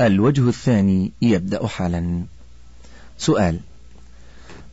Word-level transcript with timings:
الوجه 0.00 0.48
الثاني 0.48 1.12
يبدأ 1.22 1.66
حالا. 1.66 2.22
سؤال: 3.18 3.60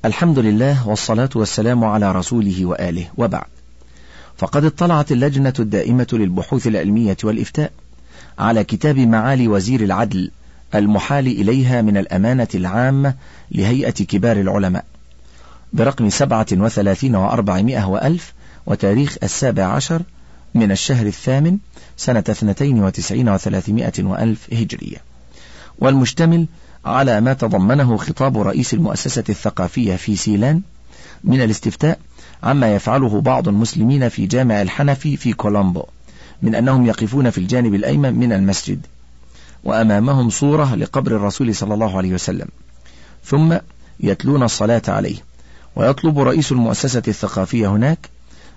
الحمد 0.06 0.40
لله 0.40 0.88
والصلاة 0.88 1.30
والسلام 1.36 1.86
على 1.86 2.12
رسوله 2.12 2.66
وآله 2.66 3.08
وبعد. 3.18 3.46
فقد 4.38 4.66
اطلعت 4.66 5.12
اللجنة 5.12 5.54
الدائمة 5.60 6.08
للبحوث 6.14 6.68
العلمية 6.68 7.18
والإفتاء 7.24 7.72
على 8.40 8.64
كتاب 8.64 8.98
معالي 8.98 9.48
وزير 9.48 9.84
العدل 9.84 10.32
المحال 10.76 11.28
إليها 11.28 11.82
من 11.82 11.98
الأمانة 11.98 12.48
العامة 12.56 13.14
لهيئة 13.52 13.90
كبار 13.90 14.38
العلماء 14.40 14.86
برقم 15.74 16.10
سبعة 16.10 16.46
وثلاثين 16.54 17.16
وأربعمائة 17.16 17.86
وألف 17.88 18.34
وتاريخ 18.66 19.18
السابع 19.24 19.64
عشر 19.66 20.02
من 20.56 20.72
الشهر 20.72 21.06
الثامن 21.08 21.58
سنة 21.98 22.24
اثنتين 22.30 22.84
وتسعين 22.84 23.30
وثلاثمائة 23.30 23.94
وألف 24.04 24.48
هجرية 24.54 24.98
والمشتمل 25.80 26.46
على 26.86 27.22
ما 27.22 27.34
تضمنه 27.34 27.98
خطاب 27.98 28.38
رئيس 28.42 28.74
المؤسسة 28.74 29.24
الثقافية 29.30 29.96
في 29.96 30.16
سيلان 30.16 30.62
من 31.24 31.42
الاستفتاء 31.42 32.00
عما 32.44 32.76
يفعله 32.76 33.22
بعض 33.22 33.48
المسلمين 33.48 34.10
في 34.10 34.26
جامع 34.26 34.62
الحنفي 34.62 35.18
في 35.18 35.34
كولومبو 35.34 35.84
من 36.42 36.56
أنهم 36.56 36.86
يقفون 36.86 37.30
في 37.30 37.38
الجانب 37.38 37.74
الأيمن 37.74 38.14
من 38.16 38.34
المسجد 38.34 38.80
وأمامهم 39.64 40.30
صورة 40.30 40.76
لقبر 40.76 41.12
الرسول 41.12 41.56
صلى 41.56 41.74
الله 41.74 41.98
عليه 41.98 42.14
وسلم 42.14 42.48
ثم 43.26 43.56
يتلون 44.00 44.44
الصلاة 44.44 44.82
عليه 44.88 45.18
ويطلب 45.76 46.20
رئيس 46.20 46.52
المؤسسة 46.52 47.02
الثقافية 47.08 47.68
هناك 47.68 48.10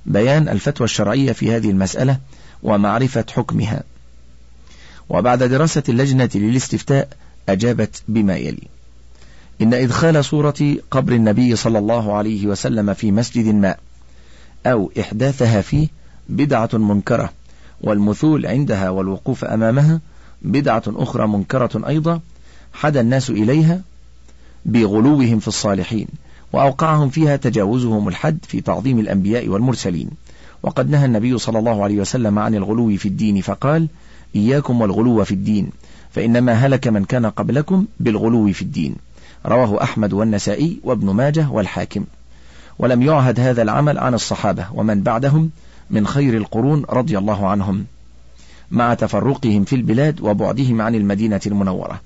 بيان 0.07 0.48
الفتوى 0.48 0.85
الشرعية 0.85 1.32
في 1.32 1.57
هذه 1.57 1.71
المسألة 1.71 2.19
ومعرفة 2.62 3.24
حكمها 3.37 3.82
وبعد 5.09 5.43
دراسة 5.43 5.83
اللجنة 5.89 6.30
للاستفتاء 6.35 7.09
أجابت 7.49 8.03
بما 8.09 8.37
يلي: 8.37 8.69
إن 9.62 9.75
إدخال 9.75 10.25
صورة 10.25 10.77
قبر 10.91 11.13
النبي 11.13 11.57
صلى 11.57 11.79
الله 11.79 12.13
عليه 12.15 12.46
وسلم 12.46 12.95
في 12.95 13.13
مسجد 13.13 13.55
ما 13.55 13.77
أو 14.66 14.91
إحداثها 15.01 15.60
فيه 15.60 15.88
بدعة 16.29 16.69
منكرة، 16.73 17.32
والمثول 17.80 18.47
عندها 18.47 18.91
والوقوف 18.91 19.45
أمامها 19.45 20.01
بدعة 20.43 20.82
أخرى 20.87 21.27
منكرة 21.29 21.88
أيضا، 21.88 22.21
حدا 22.73 23.01
الناس 23.01 23.30
إليها 23.30 23.80
بغلوهم 24.65 25.38
في 25.38 25.49
الصالحين، 25.49 26.09
وأوقعهم 26.52 27.09
فيها 27.10 27.37
تجاوزهم 27.37 28.09
الحد 28.09 28.38
في 28.49 28.60
تعظيم 28.60 28.99
الأنبياء 28.99 29.49
والمرسلين، 29.49 30.10
وقد 30.63 30.91
نهى 30.91 31.04
النبي 31.07 31.38
صلى 31.38 31.59
الله 31.59 31.85
عليه 31.85 31.99
وسلم 32.01 32.38
عن 32.38 32.54
الغلو 32.54 32.97
في 32.97 33.07
الدين 33.09 33.41
فقال: 33.41 33.88
إياكم 34.37 34.80
والغلو 34.80 35.24
في 35.24 35.32
الدين 35.34 35.71
فإنما 36.10 36.52
هلك 36.52 36.88
من 36.88 37.04
كان 37.04 37.26
قبلكم 37.26 37.87
بالغلو 38.01 38.52
في 38.52 38.62
الدين 38.62 38.95
رواه 39.46 39.82
أحمد 39.82 40.12
والنسائي 40.12 40.80
وابن 40.85 41.10
ماجه 41.10 41.48
والحاكم 41.51 42.04
ولم 42.79 43.02
يعهد 43.02 43.40
هذا 43.40 43.62
العمل 43.62 43.98
عن 43.98 44.15
الصحابة 44.15 44.66
ومن 44.74 45.02
بعدهم 45.02 45.51
من 45.90 46.07
خير 46.07 46.37
القرون 46.37 46.85
رضي 46.90 47.18
الله 47.18 47.48
عنهم 47.48 47.85
مع 48.70 48.95
تفرقهم 48.95 49.65
في 49.65 49.76
البلاد 49.76 50.20
وبعدهم 50.20 50.80
عن 50.82 50.95
المدينة 50.95 51.40
المنورة 51.46 52.01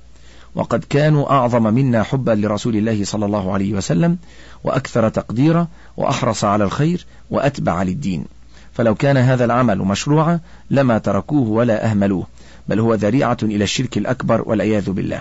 وقد 0.55 0.84
كانوا 0.84 1.31
أعظم 1.33 1.62
منا 1.75 2.03
حبا 2.03 2.31
لرسول 2.31 2.77
الله 2.77 3.05
صلى 3.05 3.27
الله 3.27 3.53
عليه 3.53 3.75
وسلم 3.75 4.17
وأكثر 4.64 5.09
تقديرا 5.09 5.69
وأحرص 5.97 6.45
على 6.45 6.64
الخير 6.64 7.07
وأتبع 7.31 7.83
للدين 7.83 8.25
فلو 8.73 8.95
كان 8.95 9.17
هذا 9.17 9.45
العمل 9.45 9.78
مشروعا 9.78 10.41
لما 10.70 10.98
تركوه 10.98 11.48
ولا 11.48 11.91
أهملوه 11.91 12.27
بل 12.69 12.81
هو 12.81 12.95
ذريعة 12.95 13.37
إلى 13.42 13.64
الشرك 13.64 13.98
الأكبر 13.98 14.42
والعياذ 14.48 14.91
بالله 14.91 15.20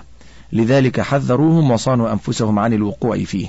لذلك 0.54 1.02
حذروهم 1.02 1.72
وصانوا 1.72 2.12
أنفسهم 2.14 2.60
عن 2.60 2.74
الوقوع 2.74 3.24
فيه 3.24 3.48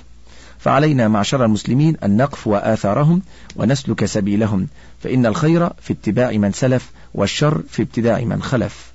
فعلينا 0.58 1.08
معشر 1.08 1.44
المسلمين 1.44 1.96
أن 2.04 2.16
نقفو 2.16 2.54
آثارهم 2.54 3.22
ونسلك 3.56 4.04
سبيلهم 4.04 4.66
فإن 5.02 5.26
الخير 5.26 5.68
في 5.80 5.92
اتباع 5.92 6.30
من 6.32 6.52
سلف 6.52 6.90
والشر 7.14 7.62
في 7.68 7.82
ابتداع 7.82 8.20
من 8.20 8.42
خلف 8.42 8.91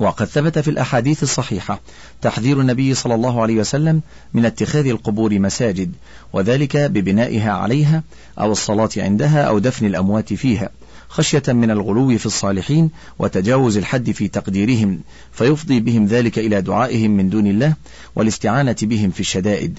وقد 0.00 0.26
ثبت 0.26 0.58
في 0.58 0.70
الأحاديث 0.70 1.22
الصحيحة 1.22 1.80
تحذير 2.22 2.60
النبي 2.60 2.94
صلى 2.94 3.14
الله 3.14 3.42
عليه 3.42 3.56
وسلم 3.60 4.00
من 4.34 4.44
اتخاذ 4.44 4.86
القبور 4.86 5.38
مساجد 5.38 5.92
وذلك 6.32 6.76
ببنائها 6.76 7.52
عليها 7.52 8.02
أو 8.40 8.52
الصلاة 8.52 8.88
عندها 8.96 9.42
أو 9.42 9.58
دفن 9.58 9.86
الأموات 9.86 10.32
فيها 10.32 10.68
خشية 11.08 11.42
من 11.48 11.70
الغلو 11.70 12.18
في 12.18 12.26
الصالحين 12.26 12.90
وتجاوز 13.18 13.76
الحد 13.76 14.10
في 14.10 14.28
تقديرهم 14.28 15.00
فيفضي 15.32 15.80
بهم 15.80 16.06
ذلك 16.06 16.38
إلى 16.38 16.60
دعائهم 16.60 17.10
من 17.10 17.30
دون 17.30 17.46
الله 17.46 17.74
والاستعانة 18.16 18.76
بهم 18.82 19.10
في 19.10 19.20
الشدائد 19.20 19.78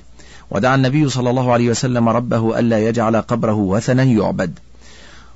ودعا 0.51 0.75
النبي 0.75 1.09
صلى 1.09 1.29
الله 1.29 1.51
عليه 1.51 1.69
وسلم 1.69 2.09
ربه 2.09 2.59
ألا 2.59 2.87
يجعل 2.87 3.15
قبره 3.17 3.53
وثنا 3.53 4.03
يعبد 4.03 4.59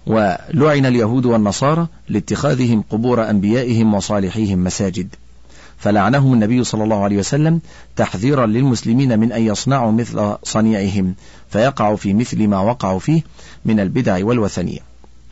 ولعن 0.08 0.86
اليهود 0.86 1.26
والنصارى 1.26 1.88
لاتخاذهم 2.10 2.84
قبور 2.90 3.30
أنبيائهم 3.30 3.94
وصالحيهم 3.94 4.64
مساجد 4.64 5.08
فلعنهم 5.78 6.34
النبي 6.34 6.64
صلى 6.64 6.84
الله 6.84 7.04
عليه 7.04 7.18
وسلم 7.18 7.60
تحذيرا 7.96 8.46
للمسلمين 8.46 9.20
من 9.20 9.32
أن 9.32 9.42
يصنعوا 9.42 9.92
مثل 9.92 10.34
صنيعهم 10.44 11.16
فيقعوا 11.50 11.96
في 11.98 12.14
مثل 12.14 12.48
ما 12.48 12.60
وقعوا 12.60 13.00
فيه 13.00 13.22
من 13.66 13.80
البدع 13.80 14.26
والوثنية 14.26 14.80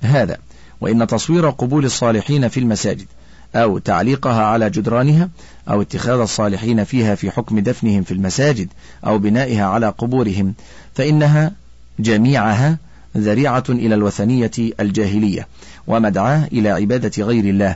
هذا 0.02 0.38
وإن 0.82 1.08
تصوير 1.08 1.50
قبول 1.50 1.86
الصالحين 1.86 2.48
في 2.48 2.60
المساجد 2.60 3.08
أو 3.56 3.78
تعليقها 3.78 4.44
على 4.44 4.70
جدرانها 4.70 5.30
أو 5.70 5.82
اتخاذ 5.82 6.20
الصالحين 6.20 6.84
فيها 6.84 7.16
في 7.16 7.32
حكم 7.32 7.60
دفنهم 7.60 8.04
في 8.04 8.12
المساجد 8.12 8.68
أو 9.06 9.18
بنائها 9.20 9.66
على 9.66 9.88
قبورهم 9.90 10.54
فإنها 10.94 11.52
جميعها 12.00 12.78
ذريعة 13.18 13.64
إلى 13.70 13.96
الوثنية 13.96 14.52
الجاهلية 14.80 15.48
ومدعاة 15.88 16.48
إلى 16.52 16.70
عبادة 16.70 17.24
غير 17.24 17.44
الله 17.44 17.76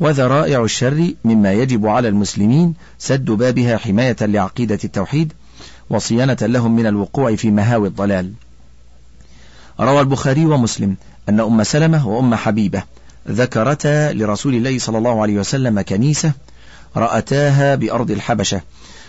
وذرائع 0.00 0.64
الشر 0.64 1.10
مما 1.24 1.52
يجب 1.52 1.86
على 1.86 2.08
المسلمين 2.08 2.74
سد 2.98 3.24
بابها 3.24 3.76
حماية 3.76 4.16
لعقيدة 4.20 4.78
التوحيد 4.84 5.32
وصيانة 5.90 6.36
لهم 6.42 6.76
من 6.76 6.86
الوقوع 6.86 7.36
في 7.36 7.50
مهاوي 7.50 7.88
الضلال 7.88 8.32
روى 9.80 10.00
البخاري 10.00 10.46
ومسلم 10.46 10.96
أن 11.28 11.40
أم 11.40 11.62
سلمة 11.62 12.08
وأم 12.08 12.34
حبيبة 12.34 12.82
ذكرتا 13.28 14.12
لرسول 14.12 14.54
الله 14.54 14.78
صلى 14.78 14.98
الله 14.98 15.22
عليه 15.22 15.38
وسلم 15.38 15.80
كنيسة 15.80 16.32
رأتاها 16.96 17.74
بأرض 17.74 18.10
الحبشة 18.10 18.60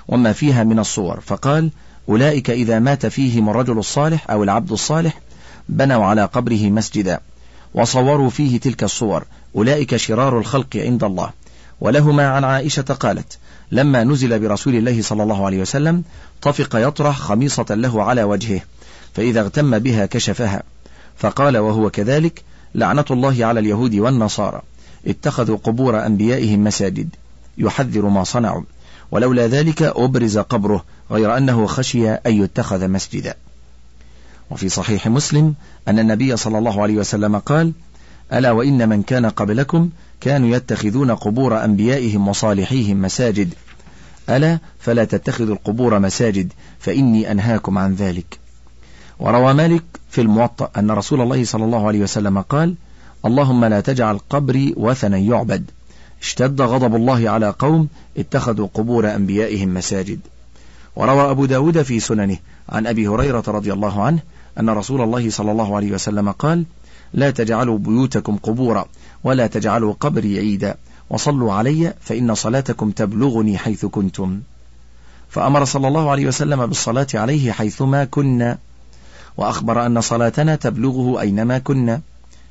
وما 0.07 0.33
فيها 0.33 0.63
من 0.63 0.79
الصور 0.79 1.19
فقال 1.19 1.71
أولئك 2.09 2.49
إذا 2.49 2.79
مات 2.79 3.05
فيهم 3.05 3.49
الرجل 3.49 3.77
الصالح 3.79 4.31
أو 4.31 4.43
العبد 4.43 4.71
الصالح 4.71 5.19
بنوا 5.69 6.05
على 6.05 6.25
قبره 6.25 6.69
مسجدا 6.69 7.19
وصوروا 7.73 8.29
فيه 8.29 8.59
تلك 8.59 8.83
الصور 8.83 9.25
أولئك 9.55 9.95
شرار 9.95 10.39
الخلق 10.39 10.67
عند 10.77 11.03
الله 11.03 11.29
ولهما 11.81 12.27
عن 12.27 12.43
عائشة 12.43 12.81
قالت 12.81 13.37
لما 13.71 14.03
نزل 14.03 14.39
برسول 14.39 14.75
الله 14.75 15.01
صلى 15.01 15.23
الله 15.23 15.45
عليه 15.45 15.61
وسلم 15.61 16.03
طفق 16.41 16.75
يطرح 16.75 17.17
خميصة 17.17 17.65
له 17.69 18.03
على 18.03 18.23
وجهه 18.23 18.61
فإذا 19.13 19.41
اغتم 19.41 19.79
بها 19.79 20.05
كشفها 20.05 20.63
فقال 21.17 21.57
وهو 21.57 21.89
كذلك 21.89 22.43
لعنة 22.75 23.05
الله 23.11 23.45
على 23.45 23.59
اليهود 23.59 23.95
والنصارى 23.95 24.61
اتخذوا 25.07 25.57
قبور 25.57 26.05
أنبيائهم 26.05 26.63
مساجد 26.63 27.09
يحذر 27.57 28.05
ما 28.05 28.23
صنعوا 28.23 28.63
ولولا 29.11 29.47
ذلك 29.47 29.81
أبرز 29.83 30.37
قبره 30.37 30.85
غير 31.11 31.37
أنه 31.37 31.65
خشي 31.65 32.09
أن 32.11 32.43
يتخذ 32.43 32.87
مسجدا 32.87 33.35
وفي 34.51 34.69
صحيح 34.69 35.07
مسلم 35.07 35.53
أن 35.87 35.99
النبي 35.99 36.37
صلى 36.37 36.57
الله 36.57 36.81
عليه 36.81 36.95
وسلم 36.97 37.37
قال 37.37 37.73
ألا 38.33 38.51
وإن 38.51 38.89
من 38.89 39.03
كان 39.03 39.25
قبلكم 39.25 39.89
كانوا 40.21 40.55
يتخذون 40.55 41.11
قبور 41.15 41.63
أنبيائهم 41.65 42.27
وصالحيهم 42.27 43.01
مساجد 43.01 43.53
ألا 44.29 44.59
فلا 44.79 45.05
تتخذوا 45.05 45.53
القبور 45.55 45.99
مساجد 45.99 46.53
فإني 46.79 47.31
أنهاكم 47.31 47.77
عن 47.77 47.95
ذلك 47.95 48.39
وروى 49.19 49.53
مالك 49.53 49.83
في 50.09 50.21
الموطأ 50.21 50.71
أن 50.77 50.91
رسول 50.91 51.21
الله 51.21 51.45
صلى 51.45 51.65
الله 51.65 51.87
عليه 51.87 51.99
وسلم 52.01 52.41
قال 52.41 52.75
اللهم 53.25 53.65
لا 53.65 53.81
تجعل 53.81 54.19
قبري 54.29 54.73
وثنا 54.77 55.17
يعبد 55.17 55.69
اشتد 56.21 56.61
غضب 56.61 56.95
الله 56.95 57.29
على 57.29 57.49
قوم 57.59 57.87
اتخذوا 58.17 58.67
قبور 58.73 59.15
أنبيائهم 59.15 59.73
مساجد 59.73 60.19
وروى 60.95 61.31
أبو 61.31 61.45
داود 61.45 61.81
في 61.81 61.99
سننه 61.99 62.37
عن 62.69 62.87
أبي 62.87 63.07
هريرة 63.07 63.43
رضي 63.47 63.73
الله 63.73 64.03
عنه 64.03 64.19
أن 64.59 64.69
رسول 64.69 65.01
الله 65.01 65.29
صلى 65.29 65.51
الله 65.51 65.75
عليه 65.75 65.91
وسلم 65.91 66.31
قال 66.31 66.65
لا 67.13 67.31
تجعلوا 67.31 67.77
بيوتكم 67.77 68.37
قبورا 68.37 68.85
ولا 69.23 69.47
تجعلوا 69.47 69.93
قبري 69.99 70.39
عيدا 70.39 70.77
وصلوا 71.09 71.53
علي 71.53 71.93
فإن 72.01 72.33
صلاتكم 72.35 72.91
تبلغني 72.91 73.57
حيث 73.57 73.85
كنتم 73.85 74.39
فأمر 75.29 75.65
صلى 75.65 75.87
الله 75.87 76.09
عليه 76.11 76.27
وسلم 76.27 76.65
بالصلاة 76.65 77.07
عليه 77.13 77.51
حيثما 77.51 78.05
كنا 78.05 78.57
وأخبر 79.37 79.85
أن 79.85 80.01
صلاتنا 80.01 80.55
تبلغه 80.55 81.21
أينما 81.21 81.57
كنا 81.57 82.01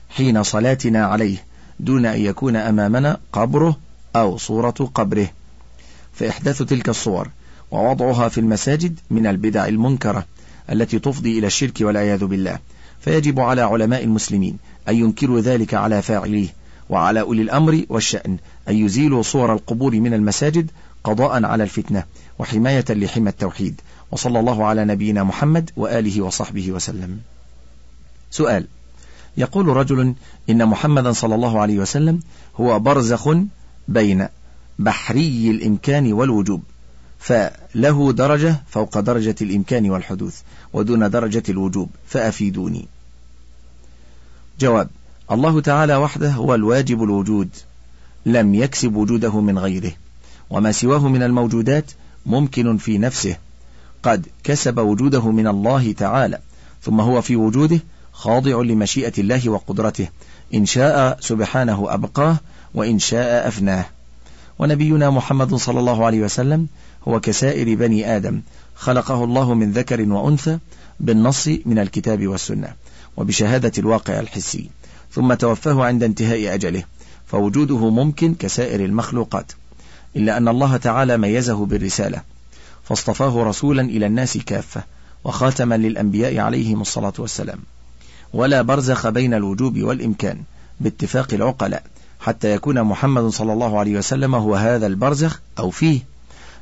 حين 0.08 0.43
صلاتنا 0.43 1.06
عليه 1.06 1.38
دون 1.81 2.06
أن 2.06 2.20
يكون 2.20 2.56
أمامنا 2.56 3.19
قبره 3.32 3.76
أو 4.17 4.37
صورة 4.37 4.91
قبره 4.94 5.29
فإحداث 6.12 6.62
تلك 6.62 6.88
الصور 6.88 7.29
ووضعها 7.70 8.29
في 8.29 8.38
المساجد 8.41 8.99
من 9.11 9.26
البدع 9.26 9.67
المنكره 9.69 10.25
التي 10.72 10.98
تفضي 10.98 11.38
إلى 11.38 11.46
الشرك 11.46 11.78
والعياذ 11.80 12.24
بالله 12.24 12.58
فيجب 13.00 13.40
على 13.40 13.60
علماء 13.60 14.04
المسلمين 14.04 14.56
أن 14.88 14.96
ينكروا 14.96 15.40
ذلك 15.40 15.74
على 15.74 16.02
فاعليه 16.02 16.48
وعلى 16.90 17.20
أولي 17.20 17.42
الأمر 17.42 17.84
والشأن 17.88 18.36
أن 18.68 18.76
يزيلوا 18.76 19.22
صور 19.22 19.52
القبور 19.52 20.00
من 20.00 20.14
المساجد 20.14 20.70
قضاء 21.04 21.44
على 21.44 21.64
الفتنة 21.64 22.04
وحماية 22.38 22.84
لحمى 22.90 23.28
التوحيد 23.30 23.80
وصلى 24.12 24.40
الله 24.40 24.64
على 24.64 24.84
نبينا 24.84 25.22
محمد 25.24 25.70
وآله 25.76 26.22
وصحبه 26.22 26.72
وسلم 26.72 27.19
سؤال 28.30 28.66
يقول 29.36 29.66
رجل 29.66 30.14
إن 30.50 30.66
محمدا 30.66 31.12
صلى 31.12 31.34
الله 31.34 31.60
عليه 31.60 31.78
وسلم 31.78 32.20
هو 32.60 32.78
برزخ 32.78 33.28
بين 33.88 34.28
بحري 34.78 35.50
الإمكان 35.50 36.12
والوجوب 36.12 36.62
فله 37.18 38.12
درجة 38.12 38.56
فوق 38.70 39.00
درجة 39.00 39.34
الإمكان 39.42 39.90
والحدوث 39.90 40.40
ودون 40.72 41.10
درجة 41.10 41.42
الوجوب 41.48 41.90
فأفيدوني 42.06 42.86
جواب 44.60 44.88
الله 45.32 45.60
تعالى 45.60 45.96
وحده 45.96 46.30
هو 46.30 46.54
الواجب 46.54 47.02
الوجود 47.02 47.48
لم 48.26 48.54
يكسب 48.54 48.96
وجوده 48.96 49.40
من 49.40 49.58
غيره 49.58 49.92
وما 50.50 50.72
سواه 50.72 51.08
من 51.08 51.22
الموجودات 51.22 51.90
ممكن 52.26 52.76
في 52.76 52.98
نفسه 52.98 53.36
قد 54.02 54.26
كسب 54.44 54.78
وجوده 54.78 55.30
من 55.30 55.46
الله 55.48 55.92
تعالى 55.92 56.38
ثم 56.82 57.00
هو 57.00 57.20
في 57.22 57.36
وجوده 57.36 57.80
خاضع 58.12 58.56
لمشيئة 58.60 59.12
الله 59.19 59.48
وقدرته 59.48 60.08
إن 60.54 60.66
شاء 60.66 61.16
سبحانه 61.20 61.86
أبقاه 61.94 62.36
وإن 62.74 62.98
شاء 62.98 63.48
أفناه 63.48 63.84
ونبينا 64.58 65.10
محمد 65.10 65.54
صلى 65.54 65.78
الله 65.80 66.06
عليه 66.06 66.20
وسلم 66.22 66.66
هو 67.08 67.20
كسائر 67.20 67.75
بني 67.75 68.17
آدم 68.17 68.41
خلقه 68.75 69.25
الله 69.25 69.55
من 69.55 69.73
ذكر 69.73 70.12
وأنثى 70.12 70.58
بالنص 71.00 71.49
من 71.49 71.79
الكتاب 71.79 72.26
والسنة 72.26 72.69
وبشهادة 73.17 73.73
الواقع 73.79 74.20
الحسي 74.20 74.70
ثم 75.12 75.35
توفاه 75.35 75.85
عند 75.85 76.03
انتهاء 76.03 76.55
أجله 76.55 76.82
فوجوده 77.26 77.91
ممكن 77.91 78.35
كسائر 78.35 78.85
المخلوقات 78.85 79.53
إلا 80.17 80.37
أن 80.37 80.49
الله 80.49 80.76
تعالى 80.76 81.19
ميزه 81.19 81.67
بالرسالة 81.67 82.23
فاصطفاه 82.85 83.43
رسولا 83.43 83.82
إلى 83.82 84.06
الناس 84.06 84.38
كافة 84.38 84.82
وخاتما 85.25 85.76
للأنبياء 85.76 86.38
عليهم 86.38 86.81
الصلاة 86.81 87.12
والسلام 87.19 87.58
ولا 88.35 88.62
برزخ 88.62 89.08
بين 89.08 89.35
الوجوب 89.35 89.79
والإمكان 89.81 90.38
باتفاق 90.81 91.35
العقلاء 91.35 91.82
حتى 92.20 92.50
يكون 92.55 92.82
محمد 92.82 93.26
صلى 93.29 93.53
الله 93.53 93.79
عليه 93.79 93.99
وسلم 93.99 94.35
هو 94.35 94.55
هذا 94.55 94.87
البرزخ 94.87 95.41
أو 95.58 95.70
فيه 95.70 96.00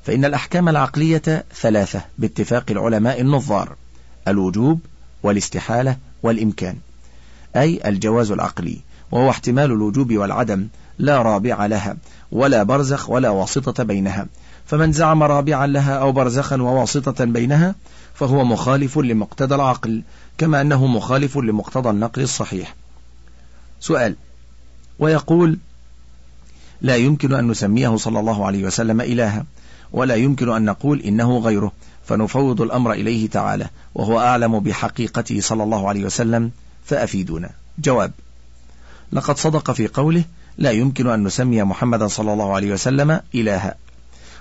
فإن 0.07 0.25
الأحكام 0.25 0.69
العقلية 0.69 1.45
ثلاثة 1.55 2.01
باتفاق 2.19 2.65
العلماء 2.71 3.21
النظار 3.21 3.77
الوجوب 4.29 4.81
والاستحالة 5.23 5.97
والإمكان 6.23 6.77
أي 7.57 7.81
الجواز 7.89 8.31
العقلي 8.31 8.79
وهو 9.13 9.31
احتمال 9.31 9.65
الوجوب 9.65 10.13
والعدم 10.15 10.67
لا 10.99 11.23
رابع 11.23 11.67
لها 11.67 11.97
ولا 12.33 12.63
برزخ 12.63 13.11
ولا 13.11 13.29
واسطة 13.31 13.83
بينها 13.85 14.27
فمن 14.67 14.93
زعم 14.93 15.23
رابعا 15.23 15.67
لها 15.67 15.93
أو 15.95 16.13
برزخا 16.13 16.57
وواسطة 16.57 17.25
بينها 17.25 17.75
فهو 18.15 18.45
مخالف 18.45 18.99
لمقتضى 18.99 19.55
العقل 19.55 20.03
كما 20.39 20.61
أنه 20.61 20.87
مخالف 20.87 21.39
لمقتضى 21.39 21.91
النقل 21.91 22.23
الصحيح 22.23 22.75
سؤال 23.81 24.17
ويقول 24.99 25.59
لا 26.83 26.97
يمكن 26.97 27.35
أن 27.35 27.49
نسميه 27.49 27.97
صلى 27.97 28.21
الله 28.21 28.47
عليه 28.47 28.65
وسلم 28.65 29.01
إلها 29.01 29.45
ولا 29.95 30.15
يمكن 30.15 30.49
أن 30.49 30.65
نقول 30.65 31.01
إنه 31.01 31.39
غيره 31.39 31.73
فنفوض 32.05 32.61
الأمر 32.63 32.93
إليه 32.93 33.27
تعالى 33.29 33.67
وهو 33.95 34.19
أعلم 34.19 34.61
بحقيقته 34.61 35.41
صلى 35.41 35.63
الله 35.63 35.89
عليه 35.89 36.05
وسلم 36.05 36.51
فأفيدونا 36.85 37.51
جواب 37.79 38.13
لقد 39.13 39.37
صدق 39.39 39.71
في 39.71 39.89
قوله 39.89 40.25
لا 40.59 40.71
يمكن 40.71 41.07
أن 41.09 41.25
نسمي 41.25 41.63
محمدا 41.63 42.07
صلى 42.07 42.33
الله 42.33 42.55
عليه 42.55 42.73
وسلم 42.73 43.21
إلها 43.35 43.75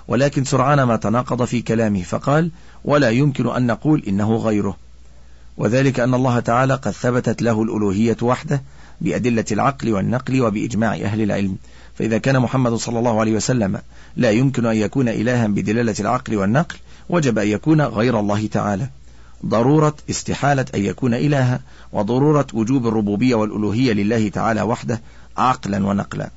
ولكن 0.08 0.44
سرعان 0.44 0.82
ما 0.82 0.96
تناقض 0.96 1.44
في 1.44 1.62
كلامه 1.62 2.02
فقال 2.02 2.50
ولا 2.84 3.10
يمكن 3.10 3.48
أن 3.48 3.66
نقول 3.66 4.02
إنه 4.08 4.36
غيره 4.36 4.76
وذلك 5.56 6.00
أن 6.00 6.14
الله 6.14 6.40
تعالى 6.40 6.74
قد 6.74 6.90
ثبتت 6.92 7.42
له 7.42 7.62
الألوهية 7.62 8.16
وحده 8.22 8.60
بأدلة 9.00 9.44
العقل 9.52 9.92
والنقل 9.92 10.40
وبإجماع 10.42 10.94
أهل 10.94 11.22
العلم 11.22 11.56
فإذا 11.94 12.18
كان 12.18 12.40
محمد 12.40 12.74
صلى 12.74 12.98
الله 12.98 13.20
عليه 13.20 13.32
وسلم 13.32 13.78
لا 14.16 14.30
يمكن 14.30 14.66
أن 14.66 14.76
يكون 14.76 15.08
إلها 15.08 15.46
بدلالة 15.46 15.94
العقل 16.00 16.36
والنقل 16.36 16.76
وجب 17.08 17.38
أن 17.38 17.48
يكون 17.48 17.80
غير 17.80 18.20
الله 18.20 18.46
تعالى 18.46 18.88
ضرورة 19.46 19.94
استحالة 20.10 20.64
أن 20.74 20.84
يكون 20.84 21.14
إلها 21.14 21.60
وضرورة 21.92 22.46
وجوب 22.52 22.86
الربوبية 22.88 23.34
والألوهية 23.34 23.92
لله 23.92 24.28
تعالى 24.28 24.62
وحده 24.62 25.00
عقلا 25.36 25.86
ونقلا 25.86 26.30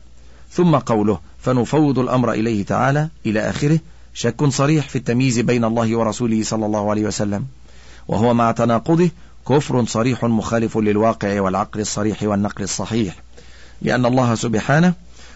ثم 0.52 0.76
قوله 0.76 1.20
فنفوض 1.40 2.00
الأمر 2.00 2.32
إليه 2.32 2.64
تعالى 2.66 3.10
إلى 3.26 3.40
آخره 3.40 3.80
شك 4.14 4.44
صريح 4.46 4.90
في 4.90 4.96
التمييز 4.96 5.40
بين 5.40 5.66
الله 5.66 5.98
ورسوله 5.98 6.44
صلى 6.44 6.66
الله 6.66 6.90
عليه 6.90 7.04
وسلم 7.08 7.46
وهو 8.08 8.34
مع 8.34 8.52
تناقضه 8.52 9.10
كفر 9.50 9.86
صريح 9.86 10.26
مخالف 10.26 10.78
للواقع 10.78 11.42
والعقل 11.42 11.80
الصريح 11.80 12.24
والنقل 12.24 12.64
الصحيح 12.64 13.16
لأن 13.82 14.06
الله 14.06 14.36
سبحانه 14.36 14.94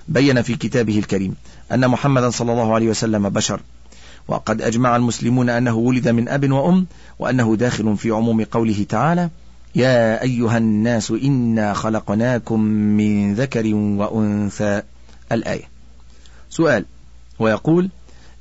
بين 0.07 0.41
في 0.41 0.55
كتابه 0.55 0.99
الكريم 0.99 1.35
أن 1.71 1.87
محمدا 1.87 2.29
صلى 2.29 2.51
الله 2.51 2.75
عليه 2.75 2.89
وسلم 2.89 3.29
بشر 3.29 3.59
وقد 4.27 4.61
أجمع 4.61 4.95
المسلمون 4.95 5.49
أنه 5.49 5.73
ولد 5.73 6.07
من 6.07 6.29
أب 6.29 6.51
وأم 6.51 6.85
وأنه 7.19 7.55
داخل 7.55 7.97
في 7.97 8.11
عموم 8.11 8.43
قوله 8.43 8.85
تعالى 8.89 9.29
يا 9.75 10.21
أيها 10.21 10.57
الناس 10.57 11.11
إنا 11.11 11.73
خلقناكم 11.73 12.59
من 12.69 13.35
ذكر 13.35 13.75
وأنثى 13.75 14.81
الآية 15.31 15.63
سؤال 16.49 16.85
ويقول 17.39 17.89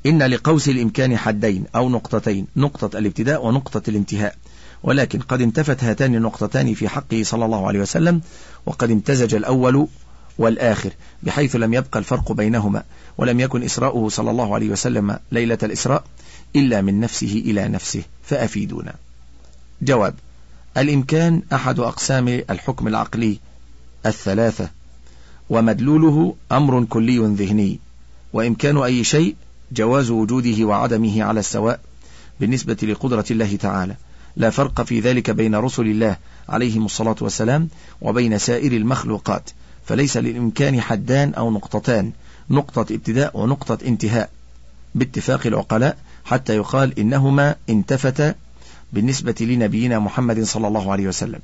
إن 0.07 0.23
لقوس 0.23 0.69
الإمكان 0.69 1.17
حدين 1.19 1.65
أو 1.77 1.89
نقطتين 1.89 2.47
نقطة 2.57 2.99
الابتداء 2.99 3.47
ونقطة 3.47 3.83
الانتهاء 3.89 4.35
ولكن 4.83 5.19
قد 5.21 5.43
انتفت 5.43 5.85
هاتان 5.85 6.15
النقطتان 6.15 6.75
في 6.75 6.89
حقه 6.89 7.23
صلى 7.25 7.45
الله 7.45 7.67
عليه 7.69 7.81
وسلم 7.81 8.21
وقد 8.67 8.91
امتزج 8.91 9.35
الأول 9.35 9.87
والآخر 10.39 10.91
بحيث 11.23 11.57
لم 11.57 11.75
يبقى 11.75 11.99
الفرق 11.99 12.33
بينهما 12.33 12.83
ولم 13.19 13.41
يكن 13.41 13.63
إسراؤه 13.63 14.09
صلى 14.09 14.31
الله 14.31 14.55
عليه 14.55 14.71
وسلم 14.71 15.19
ليلة 15.33 15.59
الإسراء 15.63 16.05
إلا 16.57 16.83
من 16.83 17.01
نفسه 17.01 17.43
إلى 17.47 17.69
نفسه 17.69 18.03
فأفيدونا 18.25 18.95
جواب 19.83 20.15
الإمكان 20.77 21.43
أحد 21.53 21.81
أقسام 21.81 22.29
الحكم 22.29 22.89
العقلي 22.89 23.39
الثلاثة 24.07 24.69
ومدلوله 25.51 26.35
أمر 26.53 26.85
كلي 26.85 27.19
ذهني 27.19 27.79
وإمكان 28.33 28.79
أي 28.79 29.05
شيء 29.05 29.35
جواز 29.73 30.11
وجوده 30.11 30.65
وعدمه 30.65 31.23
على 31.23 31.41
السواء 31.41 31.81
بالنسبة 32.41 32.77
لقدرة 32.83 33.25
الله 33.31 33.57
تعالى 33.57 33.95
لا 34.37 34.51
فرق 34.51 34.83
في 34.83 35.01
ذلك 35.01 35.31
بين 35.31 35.55
رسل 35.55 35.83
الله 35.87 36.17
عليهم 36.49 36.85
الصلاة 36.85 37.17
والسلام 37.21 37.69
وبين 38.01 38.39
سائر 38.39 38.73
المخلوقات 38.73 39.51
فليس 39.85 40.17
للإمكان 40.17 40.81
حدان 40.81 41.35
أو 41.35 41.51
نقطتان 41.51 42.13
نقطة 42.51 42.81
ابتداء 42.81 43.39
ونقطة 43.41 43.79
انتهاء 43.87 44.31
باتفاق 44.95 45.47
العقلاء 45.47 45.97
حتى 46.25 46.57
يقال 46.57 46.99
إنهما 46.99 47.55
انتفتا 47.71 48.35
بالنسبة 48.93 49.35
لنبينا 49.41 49.99
محمد 49.99 50.43
صلى 50.45 50.69
الله 50.69 50.93
عليه 50.93 51.09
وسلم 51.09 51.41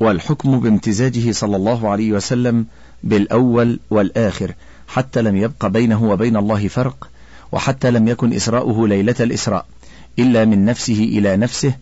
والحكم 0.00 0.60
بامتزاجه 0.60 1.32
صلى 1.32 1.56
الله 1.56 1.88
عليه 1.88 2.12
وسلم 2.12 2.66
بالأول 3.04 3.80
والآخر 3.90 4.52
حتى 4.88 5.22
لم 5.22 5.36
يبق 5.36 5.66
بينه 5.66 6.02
وبين 6.02 6.36
الله 6.36 6.68
فرق 6.68 7.08
وحتى 7.52 7.90
لم 7.90 8.08
يكن 8.08 8.32
إسراؤه 8.32 8.88
ليلة 8.88 9.14
الإسراء 9.20 9.66
إلا 10.18 10.44
من 10.44 10.64
نفسه 10.64 11.04
إلى 11.04 11.36
نفسه 11.36 11.74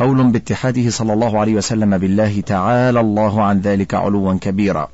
قول 0.00 0.28
باتحاده 0.30 0.90
صلى 0.90 1.12
الله 1.12 1.40
عليه 1.40 1.54
وسلم 1.54 1.98
بالله 1.98 2.40
تعالى 2.40 3.00
الله 3.00 3.42
عن 3.42 3.60
ذلك 3.60 3.94
علوا 3.94 4.34
كبيرا 4.40 4.88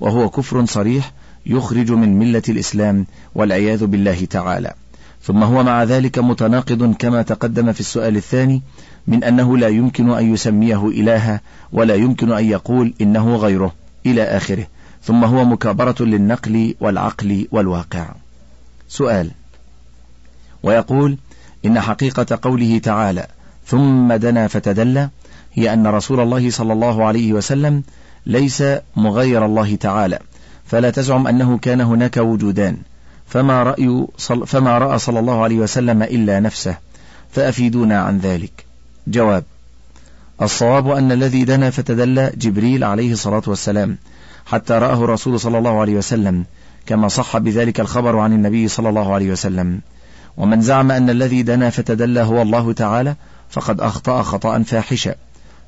وهو 0.00 0.30
كفر 0.30 0.64
صريح 0.66 1.12
يخرج 1.46 1.92
من 1.92 2.18
ملة 2.18 2.42
الإسلام 2.48 3.06
والعياذ 3.34 3.86
بالله 3.86 4.24
تعالى 4.24 4.72
ثم 5.22 5.42
هو 5.44 5.62
مع 5.62 5.82
ذلك 5.84 6.18
متناقض 6.18 6.94
كما 6.98 7.22
تقدم 7.22 7.72
في 7.72 7.80
السؤال 7.80 8.16
الثاني 8.16 8.62
من 9.06 9.24
أنه 9.24 9.58
لا 9.58 9.68
يمكن 9.68 10.10
أن 10.10 10.32
يسميه 10.34 10.88
إلها 10.88 11.40
ولا 11.72 11.94
يمكن 11.94 12.32
أن 12.32 12.44
يقول 12.44 12.94
إنه 13.00 13.36
غيره 13.36 13.72
إلى 14.06 14.22
آخره 14.22 14.66
ثم 15.02 15.24
هو 15.24 15.44
مكابرة 15.44 16.02
للنقل 16.04 16.74
والعقل 16.80 17.48
والواقع 17.52 18.08
سؤال 18.88 19.30
ويقول 20.62 21.16
إن 21.66 21.80
حقيقة 21.80 22.38
قوله 22.42 22.78
تعالى 22.78 23.26
ثم 23.68 24.12
دنا 24.12 24.48
فتدلى 24.48 25.08
هي 25.54 25.72
أن 25.72 25.86
رسول 25.86 26.20
الله 26.20 26.50
صلى 26.50 26.72
الله 26.72 27.04
عليه 27.04 27.32
وسلم 27.32 27.82
ليس 28.26 28.64
مغير 28.96 29.46
الله 29.46 29.76
تعالى 29.76 30.18
فلا 30.66 30.90
تزعم 30.90 31.26
أنه 31.26 31.58
كان 31.58 31.80
هناك 31.80 32.16
وجودان 32.16 32.76
فما 33.26 33.62
رأي 33.62 34.06
صل 34.16 34.46
فما 34.46 34.78
رأى 34.78 34.98
صلى 34.98 35.18
الله 35.20 35.42
عليه 35.42 35.58
وسلم 35.58 36.02
إلا 36.02 36.40
نفسه 36.40 36.76
فأفيدونا 37.32 38.00
عن 38.00 38.18
ذلك 38.18 38.64
جواب 39.06 39.44
الصواب 40.42 40.90
أن 40.90 41.12
الذي 41.12 41.44
دنا 41.44 41.70
فتدلى 41.70 42.32
جبريل 42.36 42.84
عليه 42.84 43.12
الصلاة 43.12 43.42
والسلام 43.46 43.96
حتى 44.46 44.72
رآه 44.74 45.04
الرسول 45.04 45.40
صلى 45.40 45.58
الله 45.58 45.80
عليه 45.80 45.94
وسلم 45.96 46.44
كما 46.86 47.08
صح 47.08 47.38
بذلك 47.38 47.80
الخبر 47.80 48.18
عن 48.18 48.32
النبي 48.32 48.68
صلى 48.68 48.88
الله 48.88 49.12
عليه 49.14 49.32
وسلم 49.32 49.80
ومن 50.36 50.60
زعم 50.60 50.90
أن 50.90 51.10
الذي 51.10 51.42
دنا 51.42 51.70
فتدلى 51.70 52.20
هو 52.20 52.42
الله 52.42 52.72
تعالى 52.72 53.14
فقد 53.50 53.80
أخطأ 53.80 54.22
خطأ 54.22 54.62
فاحشا 54.62 55.14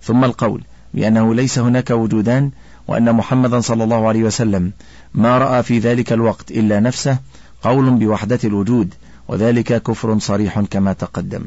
ثم 0.02 0.24
القول 0.24 0.62
بأنه 0.94 1.34
ليس 1.34 1.58
هناك 1.58 1.90
وجودان 1.90 2.50
وأن 2.88 3.12
محمدا 3.12 3.60
صلى 3.60 3.84
الله 3.84 4.08
عليه 4.08 4.24
وسلم 4.24 4.72
ما 5.14 5.38
رأى 5.38 5.62
في 5.62 5.78
ذلك 5.78 6.12
الوقت 6.12 6.50
إلا 6.50 6.80
نفسه 6.80 7.18
قول 7.62 7.90
بوحدة 7.90 8.38
الوجود 8.44 8.94
وذلك 9.28 9.82
كفر 9.82 10.18
صريح 10.18 10.60
كما 10.60 10.92
تقدم 10.92 11.42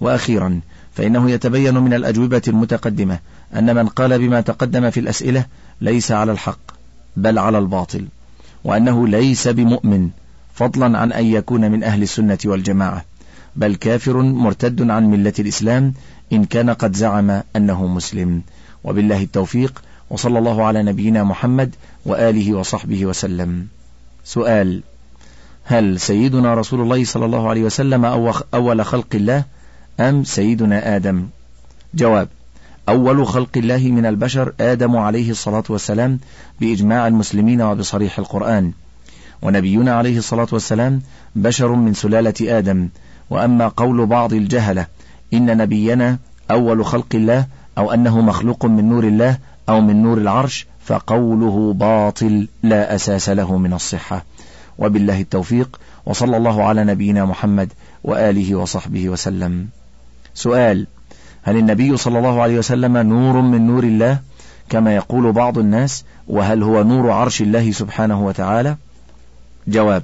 وأخيرا 0.00 0.60
فإنه 0.94 1.30
يتبين 1.30 1.74
من 1.74 1.94
الأجوبة 1.94 2.42
المتقدمة 2.48 3.18
أن 3.56 3.74
من 3.76 3.86
قال 3.88 4.18
بما 4.18 4.40
تقدم 4.40 4.90
في 4.90 5.00
الأسئلة 5.00 5.44
ليس 5.80 6.12
على 6.12 6.32
الحق 6.32 6.58
بل 7.16 7.38
على 7.38 7.58
الباطل 7.58 8.06
وأنه 8.64 9.08
ليس 9.08 9.48
بمؤمن 9.48 10.08
فضلا 10.54 10.98
عن 10.98 11.12
أن 11.12 11.24
يكون 11.26 11.70
من 11.70 11.84
أهل 11.84 12.02
السنة 12.02 12.38
والجماعة 12.44 13.04
بل 13.56 13.74
كافر 13.74 14.22
مرتد 14.22 14.90
عن 14.90 15.10
ملة 15.10 15.32
الإسلام 15.38 15.94
إن 16.32 16.44
كان 16.44 16.70
قد 16.70 16.96
زعم 16.96 17.42
أنه 17.56 17.86
مسلم 17.86 18.42
وبالله 18.84 19.22
التوفيق 19.22 19.82
وصلى 20.10 20.38
الله 20.38 20.64
على 20.64 20.82
نبينا 20.82 21.24
محمد 21.24 21.74
وآله 22.06 22.54
وصحبه 22.54 23.06
وسلم 23.06 23.66
سؤال 24.24 24.82
هل 25.64 26.00
سيدنا 26.00 26.54
رسول 26.54 26.80
الله 26.80 27.04
صلى 27.04 27.24
الله 27.24 27.48
عليه 27.48 27.62
وسلم 27.62 28.04
أول 28.54 28.84
خلق 28.84 29.06
الله 29.14 29.44
أم 30.00 30.24
سيدنا 30.24 30.96
آدم 30.96 31.26
جواب 31.94 32.28
أول 32.88 33.26
خلق 33.26 33.50
الله 33.56 33.78
من 33.78 34.06
البشر 34.06 34.52
آدم 34.60 34.96
عليه 34.96 35.30
الصلاة 35.30 35.64
والسلام 35.68 36.18
بإجماع 36.60 37.06
المسلمين 37.06 37.62
وبصريح 37.62 38.18
القرآن 38.18 38.72
ونبينا 39.42 39.94
عليه 39.94 40.18
الصلاة 40.18 40.48
والسلام 40.52 41.02
بشر 41.36 41.68
من 41.72 41.94
سلالة 41.94 42.58
آدم 42.58 42.88
وأما 43.30 43.68
قول 43.68 44.06
بعض 44.06 44.32
الجهلة 44.32 44.86
إن 45.34 45.56
نبينا 45.58 46.18
أول 46.50 46.84
خلق 46.84 47.06
الله 47.14 47.46
أو 47.78 47.92
أنه 47.92 48.20
مخلوق 48.20 48.64
من 48.66 48.88
نور 48.88 49.04
الله 49.04 49.38
أو 49.68 49.80
من 49.80 50.02
نور 50.02 50.18
العرش 50.18 50.66
فقوله 50.84 51.72
باطل 51.76 52.48
لا 52.62 52.94
أساس 52.94 53.28
له 53.28 53.56
من 53.58 53.72
الصحة 53.72 54.24
وبالله 54.78 55.20
التوفيق 55.20 55.80
وصلى 56.06 56.36
الله 56.36 56.62
على 56.64 56.84
نبينا 56.84 57.24
محمد 57.24 57.72
وآله 58.04 58.54
وصحبه 58.54 59.08
وسلم 59.08 59.68
سؤال 60.34 60.86
هل 61.42 61.56
النبي 61.56 61.96
صلى 61.96 62.18
الله 62.18 62.42
عليه 62.42 62.58
وسلم 62.58 62.96
نور 62.98 63.40
من 63.40 63.66
نور 63.66 63.84
الله 63.84 64.18
كما 64.68 64.96
يقول 64.96 65.32
بعض 65.32 65.58
الناس 65.58 66.04
وهل 66.28 66.62
هو 66.62 66.82
نور 66.82 67.10
عرش 67.10 67.42
الله 67.42 67.72
سبحانه 67.72 68.20
وتعالى 68.26 68.76
جواب 69.68 70.02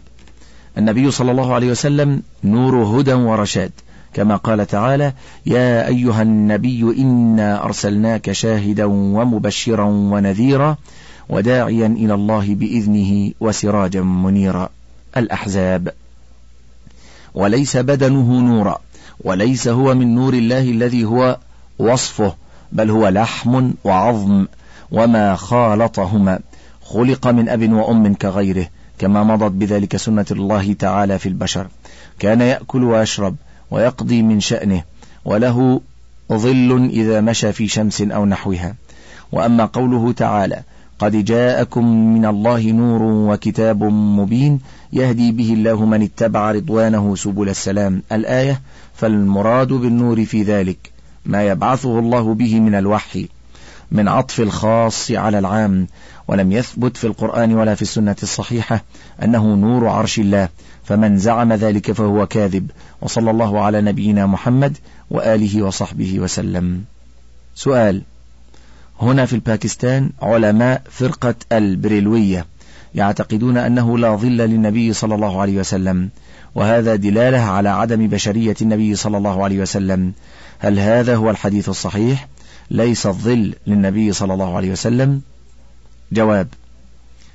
النبي 0.78 1.10
صلى 1.10 1.30
الله 1.30 1.54
عليه 1.54 1.70
وسلم 1.70 2.22
نور 2.44 2.76
هدى 2.76 3.12
ورشاد 3.14 3.70
كما 4.14 4.36
قال 4.36 4.66
تعالى 4.66 5.12
يا 5.46 5.86
أيها 5.88 6.22
النبي 6.22 6.82
إنا 6.98 7.64
أرسلناك 7.64 8.32
شاهدا 8.32 8.84
ومبشرا 8.84 9.84
ونذيرا 9.84 10.76
وداعيا 11.28 11.86
إلى 11.86 12.14
الله 12.14 12.54
بإذنه 12.54 13.32
وسراجا 13.40 14.00
منيرا 14.02 14.68
الأحزاب 15.16 15.88
وليس 17.34 17.76
بدنه 17.76 18.40
نورا 18.40 18.78
وليس 19.24 19.68
هو 19.68 19.94
من 19.94 20.14
نور 20.14 20.34
الله 20.34 20.60
الذي 20.62 21.04
هو 21.04 21.36
وصفه 21.78 22.34
بل 22.72 22.90
هو 22.90 23.08
لحم 23.08 23.70
وعظم 23.84 24.46
وما 24.92 25.36
خالطهما 25.36 26.38
خلق 26.82 27.26
من 27.26 27.48
أب 27.48 27.72
وأم 27.72 28.14
كغيره 28.14 28.66
كما 28.98 29.22
مضت 29.22 29.50
بذلك 29.52 29.96
سنة 29.96 30.26
الله 30.30 30.72
تعالى 30.72 31.18
في 31.18 31.28
البشر 31.28 31.66
كان 32.18 32.40
يأكل 32.40 32.84
ويشرب 32.84 33.36
ويقضي 33.70 34.22
من 34.22 34.40
شأنه 34.40 34.82
وله 35.24 35.80
ظل 36.32 36.88
إذا 36.90 37.20
مشى 37.20 37.52
في 37.52 37.68
شمس 37.68 38.00
أو 38.02 38.26
نحوها 38.26 38.74
وأما 39.32 39.64
قوله 39.64 40.12
تعالى 40.12 40.62
قد 40.98 41.24
جاءكم 41.24 42.14
من 42.14 42.26
الله 42.26 42.70
نور 42.72 43.02
وكتاب 43.02 43.84
مبين 43.92 44.60
يهدي 44.92 45.32
به 45.32 45.52
الله 45.52 45.84
من 45.86 46.02
اتبع 46.02 46.50
رضوانه 46.52 47.14
سبل 47.16 47.48
السلام 47.48 48.02
الآية 48.12 48.60
فالمراد 48.94 49.68
بالنور 49.68 50.24
في 50.24 50.42
ذلك 50.42 50.92
ما 51.26 51.44
يبعثه 51.46 51.98
الله 51.98 52.34
به 52.34 52.60
من 52.60 52.74
الوحي 52.74 53.28
من 53.92 54.08
عطف 54.08 54.40
الخاص 54.40 55.10
على 55.10 55.38
العام 55.38 55.86
ولم 56.28 56.52
يثبت 56.52 56.96
في 56.96 57.06
القرآن 57.06 57.54
ولا 57.54 57.74
في 57.74 57.82
السنة 57.82 58.16
الصحيحة 58.22 58.84
أنه 59.22 59.54
نور 59.54 59.88
عرش 59.88 60.18
الله 60.18 60.48
فمن 60.84 61.18
زعم 61.18 61.52
ذلك 61.52 61.92
فهو 61.92 62.26
كاذب 62.26 62.70
وصلى 63.00 63.30
الله 63.30 63.60
على 63.60 63.80
نبينا 63.80 64.26
محمد 64.26 64.78
وآله 65.10 65.62
وصحبه 65.62 66.20
وسلم 66.20 66.84
سؤال 67.54 68.02
هنا 69.00 69.26
في 69.26 69.32
الباكستان 69.32 70.10
علماء 70.22 70.82
فرقة 70.90 71.34
البريلوية 71.52 72.46
يعتقدون 72.94 73.58
أنه 73.58 73.98
لا 73.98 74.10
ظل 74.16 74.36
للنبي 74.36 74.92
صلى 74.92 75.14
الله 75.14 75.40
عليه 75.40 75.58
وسلم 75.58 76.08
وهذا 76.54 76.94
دلالة 76.96 77.38
على 77.38 77.68
عدم 77.68 78.06
بشرية 78.08 78.56
النبي 78.62 78.94
صلى 78.94 79.16
الله 79.18 79.44
عليه 79.44 79.60
وسلم 79.60 80.12
هل 80.58 80.78
هذا 80.78 81.16
هو 81.16 81.30
الحديث 81.30 81.68
الصحيح؟ 81.68 82.28
ليس 82.70 83.06
الظل 83.06 83.54
للنبي 83.66 84.12
صلى 84.12 84.34
الله 84.34 84.56
عليه 84.56 84.72
وسلم 84.72 85.20
جواب 86.12 86.48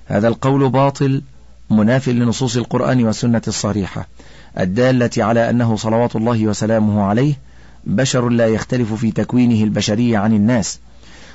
هذا 0.06 0.28
القول 0.28 0.70
باطل 0.70 1.22
مناف 1.70 2.10
لنصوص 2.10 2.58
القرآن 2.58 3.06
والسنة 3.06 3.42
الصريحة 3.48 4.08
الدالة 4.60 5.10
على 5.24 5.50
أنه 5.50 5.76
صلوات 5.76 6.16
الله 6.16 6.48
وسلامه 6.48 7.04
عليه 7.04 7.34
بشر 7.86 8.30
لا 8.30 8.48
يختلف 8.48 8.94
في 8.94 9.12
تكوينه 9.12 9.64
البشري 9.64 10.16
عن 10.16 10.34
الناس 10.34 10.80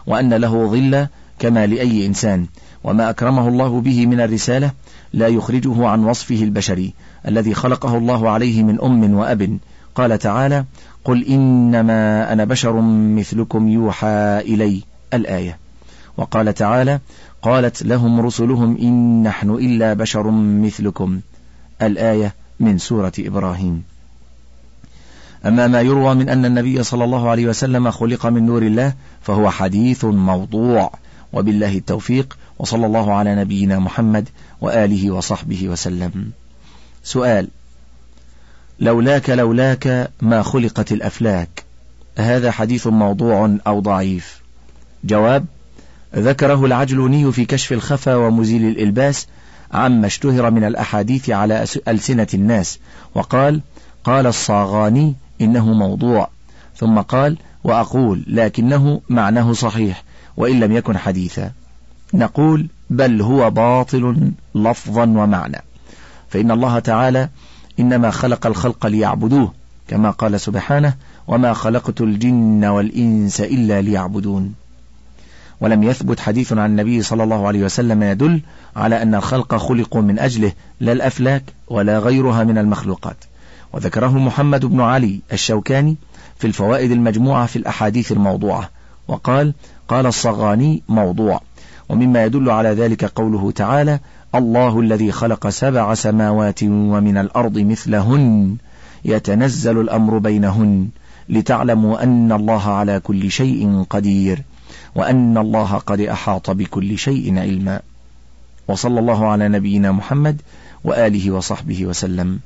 وأن 0.07 0.35
له 0.35 0.67
ظل 0.71 1.07
كما 1.39 1.67
لأي 1.67 2.07
إنسان 2.07 2.47
وما 2.85 3.11
أكرمه 3.11 3.49
الله 3.49 3.81
به 3.81 4.07
من 4.07 4.21
الرسالة 4.21 4.71
لا 5.13 5.29
يخرجه 5.29 5.87
عن 5.87 6.05
وصفه 6.05 6.43
البشري 6.43 6.95
الذي 7.29 7.55
خلقه 7.55 7.99
الله 7.99 8.31
عليه 8.31 8.63
من 8.63 8.81
أم 8.83 9.15
وأب 9.15 9.59
قال 9.95 10.19
تعالى 10.19 10.65
قل 11.05 11.25
إنما 11.25 12.33
أنا 12.33 12.45
بشر 12.45 12.81
مثلكم 13.17 13.69
يوحى 13.69 14.41
إلي 14.41 14.83
الآية 15.15 15.59
وقال 16.17 16.55
تعالى 16.55 17.01
قالت 17.43 17.83
لهم 17.83 18.21
رسلهم 18.21 18.77
إن 18.77 19.23
نحن 19.23 19.51
إلا 19.51 19.95
بشر 19.95 20.31
مثلكم 20.31 21.21
الآية 21.83 22.35
من 22.61 22.79
سورة 22.79 23.13
إبراهيم 23.19 23.83
أما 25.47 25.67
ما 25.67 25.81
يروى 25.81 26.15
من 26.15 26.29
أن 26.29 26.45
النبي 26.45 26.83
صلى 26.83 27.05
الله 27.05 27.31
عليه 27.31 27.47
وسلم 27.47 27.91
خلق 27.91 28.27
من 28.27 28.47
نور 28.47 28.63
الله 28.63 28.93
فهو 29.23 29.51
حديث 29.51 30.05
موضوع 30.05 30.93
وبالله 31.33 31.77
التوفيق 31.79 32.39
وصلى 32.59 32.87
الله 32.87 33.13
على 33.15 33.35
نبينا 33.35 33.79
محمد 33.79 34.29
وآله 34.61 35.11
وصحبه 35.11 35.69
وسلم 35.69 36.31
سؤال 37.05 37.49
لولاك 38.83 39.31
لولاك 39.31 40.11
ما 40.23 40.43
خلقت 40.43 40.93
الأفلاك 40.93 41.63
هذا 42.17 42.51
حديث 42.51 42.87
موضوع 42.87 43.57
أو 43.67 43.81
ضعيف 43.81 44.41
جواب 45.05 45.45
ذكره 46.17 46.65
العجلوني 46.65 47.33
في 47.33 47.45
كشف 47.45 47.73
الخفا 47.73 48.15
ومزيل 48.15 48.65
الإلباس 48.67 49.27
عما 49.73 50.07
اشتهر 50.07 50.51
من 50.51 50.65
الأحاديث 50.65 51.31
على 51.31 51.65
ألسنة 51.89 52.27
الناس 52.35 52.79
وقال 53.15 53.61
قال 54.05 54.27
الصاغاني 54.27 55.15
إنه 55.41 55.73
موضوع 55.73 56.29
ثم 56.77 56.99
قال 57.01 57.39
وأقول 57.65 58.25
لكنه 58.27 59.01
معناه 59.09 59.53
صحيح 59.53 60.05
وإن 60.37 60.61
لم 60.61 60.73
يكن 60.73 60.99
حديثا 60.99 61.51
نقول 62.15 62.67
بل 62.91 63.23
هو 63.23 63.51
باطل 63.51 64.33
لفظا 64.55 65.03
ومعنى 65.03 65.63
فإن 66.29 66.51
الله 66.51 66.79
تعالى 66.79 67.29
إنما 67.81 68.11
خلق 68.11 68.47
الخلق 68.47 68.87
ليعبدوه 68.87 69.53
كما 69.89 70.11
قال 70.11 70.41
سبحانه 70.41 70.95
وما 71.29 71.53
خلقت 71.53 72.01
الجن 72.01 72.65
والإنس 72.65 73.41
إلا 73.41 73.83
ليعبدون 73.83 74.55
ولم 75.61 75.83
يثبت 75.83 76.21
حديث 76.21 76.53
عن 76.53 76.71
النبي 76.71 77.03
صلى 77.03 77.25
الله 77.25 77.47
عليه 77.47 77.65
وسلم 77.65 78.03
يدل 78.03 78.41
على 78.77 79.03
أن 79.03 79.15
الخلق 79.15 79.55
خلقوا 79.55 80.03
من 80.03 80.19
أجله 80.19 80.53
لا 80.81 80.93
الأفلاك 80.93 81.43
ولا 81.69 81.99
غيرها 81.99 82.45
من 82.45 82.59
المخلوقات 82.59 83.17
وذكره 83.73 84.19
محمد 84.19 84.65
بن 84.67 84.81
علي 84.81 85.21
الشوكاني 85.33 85.97
في 86.39 86.47
الفوائد 86.47 86.91
المجموعة 86.91 87.47
في 87.47 87.57
الأحاديث 87.57 88.13
الموضوعة 88.13 88.71
وقال 89.09 89.55
قال 89.89 90.07
الصغاني 90.07 90.83
موضوع 90.89 91.41
ومما 91.89 92.25
يدل 92.25 92.51
على 92.51 92.69
ذلك 92.69 93.05
قوله 93.05 93.51
تعالى 93.51 93.99
الله 94.35 94.81
الذي 94.81 95.13
خلق 95.13 95.49
سبع 95.49 95.95
سماوات 95.95 96.63
ومن 96.65 97.17
الأرض 97.19 97.59
مثلهن 97.59 98.57
يتنزل 99.05 99.81
الأمر 99.81 100.19
بينهن 100.19 100.89
لتعلموا 101.29 102.03
أن 102.03 102.33
الله 102.33 102.73
على 102.75 103.01
كل 103.01 103.31
شيء 103.31 103.87
قدير 103.91 104.43
وأن 104.95 105.39
الله 105.39 105.75
قد 105.75 106.01
أحاط 106.01 106.51
بكل 106.51 106.99
شيء 106.99 107.39
علما 107.39 107.81
وصلى 108.69 109.01
الله 109.01 109.27
على 109.27 109.49
نبينا 109.49 109.93
محمد 109.93 110.41
وآله 110.85 111.31
وصحبه 111.31 111.87
وسلم 111.87 112.39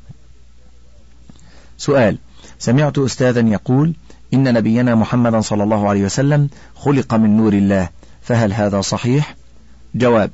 سؤال 1.79 2.19
سمعت 2.59 2.99
أستاذا 2.99 3.41
يقول 3.41 3.93
إن 4.35 4.55
نبينا 4.55 4.95
محمدا 4.95 5.41
صلى 5.41 5.65
الله 5.65 5.89
عليه 5.89 6.05
وسلم 6.05 6.49
خلق 6.75 7.15
من 7.15 7.37
نور 7.37 7.53
الله 7.53 7.89
فهل 8.23 8.53
هذا 8.53 8.81
صحيح؟ 8.81 9.37
جواب 9.95 10.31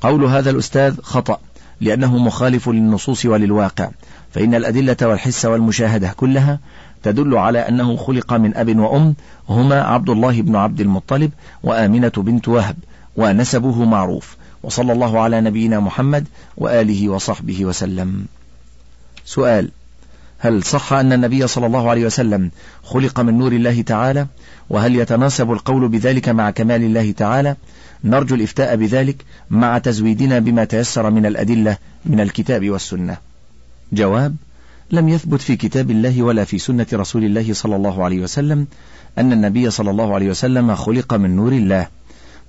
قول 0.00 0.24
هذا 0.24 0.50
الأستاذ 0.50 0.94
خطأ 1.02 1.40
لأنه 1.80 2.18
مخالف 2.18 2.68
للنصوص 2.68 3.26
وللواقع 3.26 3.90
فإن 4.34 4.54
الأدلة 4.54 4.96
والحس 5.02 5.44
والمشاهدة 5.44 6.12
كلها 6.16 6.58
تدل 7.02 7.36
على 7.36 7.58
أنه 7.58 7.96
خلق 7.96 8.32
من 8.32 8.56
أب 8.56 8.78
وأم 8.78 9.14
هما 9.48 9.80
عبد 9.82 10.10
الله 10.10 10.42
بن 10.42 10.56
عبد 10.56 10.80
المطلب 10.80 11.30
وآمنة 11.62 12.12
بنت 12.16 12.48
وهب 12.48 12.76
ونسبه 13.16 13.84
معروف 13.84 14.36
وصلى 14.62 14.92
الله 14.92 15.20
على 15.20 15.40
نبينا 15.40 15.80
محمد 15.80 16.26
وآله 16.56 17.08
وصحبه 17.08 17.64
وسلم 17.64 18.26
سؤال 19.24 19.70
هل 20.38 20.62
صح 20.62 20.92
أن 20.92 21.12
النبي 21.12 21.46
صلى 21.46 21.66
الله 21.66 21.90
عليه 21.90 22.06
وسلم 22.06 22.50
خلق 22.84 23.20
من 23.20 23.38
نور 23.38 23.52
الله 23.52 23.82
تعالى 23.82 24.26
وهل 24.70 24.96
يتناسب 24.96 25.52
القول 25.52 25.88
بذلك 25.88 26.28
مع 26.28 26.50
كمال 26.50 26.82
الله 26.82 27.12
تعالى 27.12 27.56
نرجو 28.04 28.34
الإفتاء 28.34 28.76
بذلك 28.76 29.16
مع 29.50 29.78
تزويدنا 29.78 30.38
بما 30.38 30.64
تيسر 30.64 31.10
من 31.10 31.26
الأدلة 31.26 31.76
من 32.06 32.20
الكتاب 32.20 32.70
والسنة 32.70 33.16
جواب 33.92 34.36
لم 34.90 35.08
يثبت 35.08 35.40
في 35.40 35.56
كتاب 35.56 35.90
الله 35.90 36.22
ولا 36.22 36.44
في 36.44 36.58
سنة 36.58 36.86
رسول 36.92 37.24
الله 37.24 37.52
صلى 37.54 37.76
الله 37.76 38.04
عليه 38.04 38.20
وسلم 38.22 38.66
أن 39.18 39.32
النبي 39.32 39.70
صلى 39.70 39.90
الله 39.90 40.14
عليه 40.14 40.30
وسلم 40.30 40.74
خلق 40.74 41.14
من 41.14 41.36
نور 41.36 41.52
الله 41.52 41.88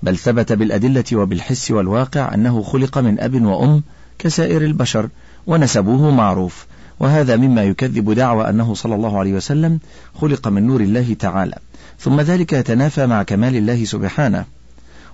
بل 0.03 0.17
ثبت 0.17 0.53
بالأدلة 0.53 1.03
وبالحس 1.13 1.71
والواقع 1.71 2.33
أنه 2.33 2.61
خلق 2.61 2.97
من 2.97 3.19
أب 3.19 3.41
وأم 3.45 3.83
كسائر 4.19 4.61
البشر 4.65 5.09
ونسبوه 5.47 6.11
معروف 6.11 6.65
وهذا 6.99 7.37
مما 7.37 7.63
يكذب 7.63 8.11
دعوى 8.13 8.49
أنه 8.49 8.73
صلى 8.73 8.95
الله 8.95 9.19
عليه 9.19 9.33
وسلم 9.33 9.79
خلق 10.15 10.47
من 10.47 10.67
نور 10.67 10.81
الله 10.81 11.15
تعالى 11.19 11.57
ثم 11.99 12.21
ذلك 12.21 12.53
يتنافى 12.53 13.05
مع 13.05 13.23
كمال 13.23 13.55
الله 13.55 13.85
سبحانه 13.85 14.45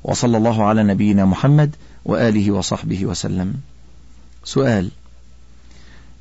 وصلى 0.08 0.38
الله 0.38 0.64
على 0.64 0.84
نبينا 0.84 1.26
محمد 1.26 1.76
وآله 2.06 2.52
وصحبه 2.52 3.06
وسلم 3.06 3.54
سؤال 4.44 4.92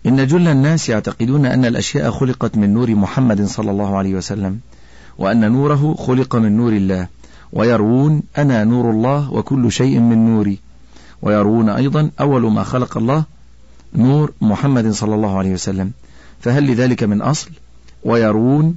إن 0.07 0.27
جل 0.27 0.49
الناس 0.49 0.89
يعتقدون 0.89 1.47
أن 1.47 1.65
الأشياء 1.65 2.11
خلقت 2.11 2.57
من 2.57 2.75
نور 2.75 2.91
محمد 2.95 3.45
صلى 3.47 3.71
الله 3.71 3.97
عليه 3.97 4.15
وسلم 4.15 4.59
وأن 5.19 5.53
نوره 5.53 5.95
خلق 5.95 6.37
من 6.37 6.57
نور 6.57 6.73
الله 6.73 7.09
ويروون 7.53 8.23
أنا 8.39 8.65
نور 8.65 8.91
الله 8.91 9.33
وكل 9.33 9.73
شيء 9.73 10.01
من 10.01 10.35
نوري 10.35 10.59
ويروون 11.23 11.69
أيضا 11.69 12.11
أول 12.21 12.43
ما 12.53 12.63
خلق 12.63 12.97
الله 12.97 13.25
نور 13.95 14.33
محمد 14.41 14.91
صلى 14.93 15.15
الله 15.15 15.39
عليه 15.39 15.53
وسلم 15.53 15.91
فهل 16.41 16.71
لذلك 16.73 17.03
من 17.05 17.23
أصل 17.23 17.51
ويروون 18.05 18.77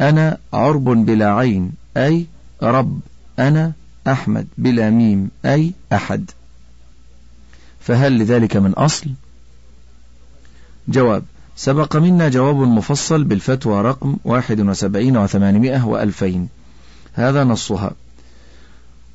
أنا 0.00 0.38
عرب 0.52 0.84
بلا 0.84 1.34
عين 1.34 1.72
أي 1.96 2.26
رب 2.62 3.00
أنا 3.38 3.72
أحمد 4.08 4.46
بلا 4.58 4.90
ميم 4.90 5.30
أي 5.44 5.72
أحد 5.92 6.30
فهل 7.80 8.18
لذلك 8.18 8.56
من 8.56 8.72
أصل؟ 8.72 9.06
جواب 10.88 11.22
سبق 11.56 11.96
منا 11.96 12.28
جواب 12.28 12.56
مفصل 12.56 13.24
بالفتوى 13.24 13.82
رقم 13.82 14.16
71 14.24 15.28
و800 15.28 15.80
و2000 15.92 16.36
هذا 17.14 17.44
نصها 17.44 17.90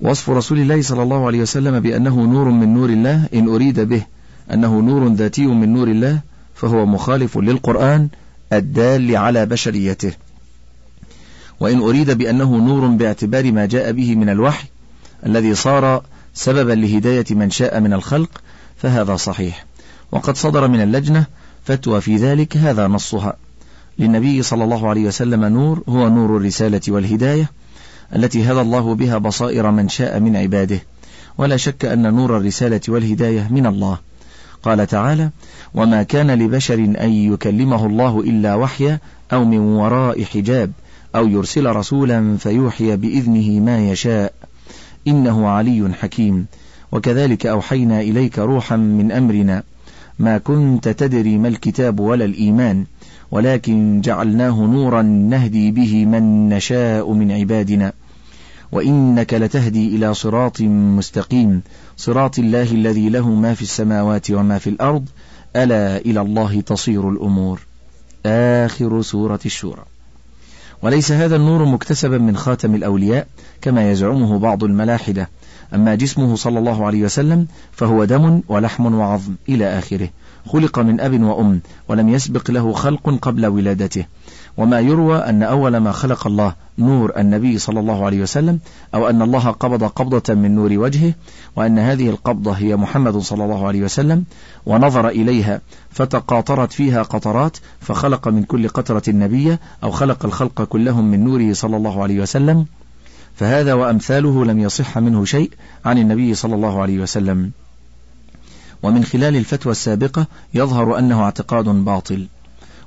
وصف 0.01 0.29
رسول 0.29 0.59
الله 0.59 0.81
صلى 0.81 1.03
الله 1.03 1.27
عليه 1.27 1.41
وسلم 1.41 1.79
بأنه 1.79 2.23
نور 2.25 2.49
من 2.49 2.73
نور 2.73 2.89
الله 2.89 3.25
إن 3.33 3.47
أريد 3.49 3.79
به 3.79 4.05
أنه 4.53 4.81
نور 4.81 5.13
ذاتي 5.13 5.45
من 5.45 5.73
نور 5.73 5.87
الله 5.87 6.19
فهو 6.55 6.85
مخالف 6.85 7.37
للقرآن 7.37 8.09
الدال 8.53 9.17
على 9.17 9.45
بشريته 9.45 10.11
وإن 11.59 11.79
أريد 11.79 12.11
بأنه 12.11 12.57
نور 12.57 12.87
باعتبار 12.87 13.51
ما 13.51 13.65
جاء 13.65 13.91
به 13.91 14.15
من 14.15 14.29
الوحي 14.29 14.67
الذي 15.25 15.55
صار 15.55 16.03
سببا 16.33 16.73
لهداية 16.73 17.25
من 17.31 17.49
شاء 17.49 17.79
من 17.79 17.93
الخلق 17.93 18.29
فهذا 18.77 19.15
صحيح 19.15 19.65
وقد 20.11 20.37
صدر 20.37 20.67
من 20.67 20.81
اللجنة 20.81 21.25
فتوى 21.65 22.01
في 22.01 22.15
ذلك 22.15 22.57
هذا 22.57 22.87
نصها 22.87 23.33
للنبي 23.99 24.41
صلى 24.43 24.63
الله 24.63 24.89
عليه 24.89 25.05
وسلم 25.07 25.45
نور 25.45 25.83
هو 25.89 26.09
نور 26.09 26.37
الرسالة 26.37 26.81
والهداية 26.87 27.49
التي 28.15 28.43
هدى 28.43 28.61
الله 28.61 28.95
بها 28.95 29.17
بصائر 29.17 29.71
من 29.71 29.89
شاء 29.89 30.19
من 30.19 30.35
عباده 30.35 30.79
ولا 31.37 31.57
شك 31.57 31.85
أن 31.85 32.13
نور 32.15 32.37
الرسالة 32.37 32.81
والهداية 32.87 33.47
من 33.51 33.65
الله 33.65 33.97
قال 34.63 34.87
تعالى 34.87 35.29
وما 35.73 36.03
كان 36.03 36.31
لبشر 36.31 36.73
أن 36.79 37.09
يكلمه 37.33 37.85
الله 37.85 38.19
إلا 38.19 38.55
وحيا 38.55 38.99
أو 39.33 39.45
من 39.45 39.57
وراء 39.59 40.23
حجاب 40.23 40.71
أو 41.15 41.27
يرسل 41.27 41.65
رسولا 41.65 42.37
فيوحي 42.37 42.95
بإذنه 42.95 43.59
ما 43.59 43.89
يشاء 43.91 44.33
إنه 45.07 45.47
علي 45.47 45.93
حكيم 45.93 46.45
وكذلك 46.91 47.45
أوحينا 47.45 48.01
إليك 48.01 48.39
روحا 48.39 48.75
من 48.75 49.11
أمرنا 49.11 49.63
ما 50.19 50.37
كنت 50.37 50.87
تدري 50.89 51.37
ما 51.37 51.47
الكتاب 51.47 51.99
ولا 51.99 52.25
الإيمان 52.25 52.85
ولكن 53.31 54.01
جعلناه 54.01 54.61
نورا 54.61 55.01
نهدي 55.01 55.71
به 55.71 56.05
من 56.05 56.49
نشاء 56.49 57.13
من 57.13 57.31
عبادنا 57.31 57.93
وإنك 58.71 59.33
لتهدي 59.33 59.95
إلى 59.95 60.13
صراط 60.13 60.61
مستقيم 60.61 61.61
صراط 61.97 62.39
الله 62.39 62.71
الذي 62.71 63.09
له 63.09 63.29
ما 63.29 63.53
في 63.53 63.61
السماوات 63.61 64.31
وما 64.31 64.57
في 64.57 64.69
الأرض 64.69 65.05
ألا 65.55 65.97
إلى 65.97 66.21
الله 66.21 66.61
تصير 66.61 67.09
الأمور 67.09 67.61
آخر 68.25 69.01
سورة 69.01 69.39
الشورى 69.45 69.81
وليس 70.81 71.11
هذا 71.11 71.35
النور 71.35 71.65
مكتسبا 71.65 72.17
من 72.17 72.37
خاتم 72.37 72.75
الأولياء 72.75 73.27
كما 73.61 73.91
يزعمه 73.91 74.39
بعض 74.39 74.63
الملاحدة 74.63 75.29
أما 75.75 75.95
جسمه 75.95 76.35
صلى 76.35 76.59
الله 76.59 76.85
عليه 76.85 77.03
وسلم 77.03 77.47
فهو 77.71 78.05
دم 78.05 78.41
ولحم 78.47 78.93
وعظم 78.93 79.35
إلى 79.49 79.77
آخره 79.79 80.09
خلق 80.45 80.79
من 80.79 80.99
أب 80.99 81.21
وأم 81.21 81.61
ولم 81.87 82.09
يسبق 82.09 82.51
له 82.51 82.73
خلق 82.73 83.17
قبل 83.25 83.45
ولادته 83.45 84.05
وما 84.59 84.79
يروى 84.79 85.17
أن 85.17 85.43
أول 85.43 85.77
ما 85.77 85.91
خلق 85.91 86.27
الله 86.27 86.53
نور 86.77 87.11
النبي 87.17 87.57
صلى 87.57 87.79
الله 87.79 88.05
عليه 88.05 88.21
وسلم 88.21 88.59
أو 88.95 89.09
أن 89.09 89.21
الله 89.21 89.51
قبض 89.51 89.83
قبضة 89.83 90.33
من 90.33 90.55
نور 90.55 90.71
وجهه 90.73 91.13
وأن 91.55 91.79
هذه 91.79 92.09
القبضة 92.09 92.51
هي 92.51 92.75
محمد 92.75 93.17
صلى 93.17 93.43
الله 93.45 93.67
عليه 93.67 93.81
وسلم 93.81 94.23
ونظر 94.65 95.07
إليها 95.09 95.61
فتقاطرت 95.91 96.71
فيها 96.71 97.01
قطرات 97.03 97.57
فخلق 97.81 98.27
من 98.27 98.43
كل 98.43 98.69
قطرة 98.69 99.03
النبي 99.07 99.57
أو 99.83 99.91
خلق 99.91 100.25
الخلق 100.25 100.61
كلهم 100.63 101.11
من 101.11 101.23
نوره 101.23 101.53
صلى 101.53 101.77
الله 101.77 102.03
عليه 102.03 102.21
وسلم 102.21 102.65
فهذا 103.35 103.73
وأمثاله 103.73 104.45
لم 104.45 104.59
يصح 104.59 104.97
منه 104.97 105.25
شيء 105.25 105.51
عن 105.85 105.97
النبي 105.97 106.33
صلى 106.33 106.55
الله 106.55 106.81
عليه 106.81 106.99
وسلم 106.99 107.51
ومن 108.83 109.03
خلال 109.03 109.35
الفتوى 109.35 109.71
السابقة 109.71 110.25
يظهر 110.53 110.99
أنه 110.99 111.21
اعتقاد 111.23 111.65
باطل 111.69 112.27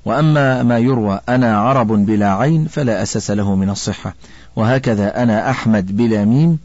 وأما 0.05 0.63
ما 0.63 0.79
يروى 0.79 1.21
أنا 1.29 1.59
عرب 1.59 1.93
بلا 1.93 2.33
عين 2.35 2.67
فلا 2.67 3.03
أساس 3.03 3.31
له 3.31 3.55
من 3.57 3.71
الصحة 3.71 4.15
وهكذا 4.57 5.23
أنا 5.23 5.51
أحمد 5.51 5.97
بلا 5.97 6.25
ميم 6.25 6.59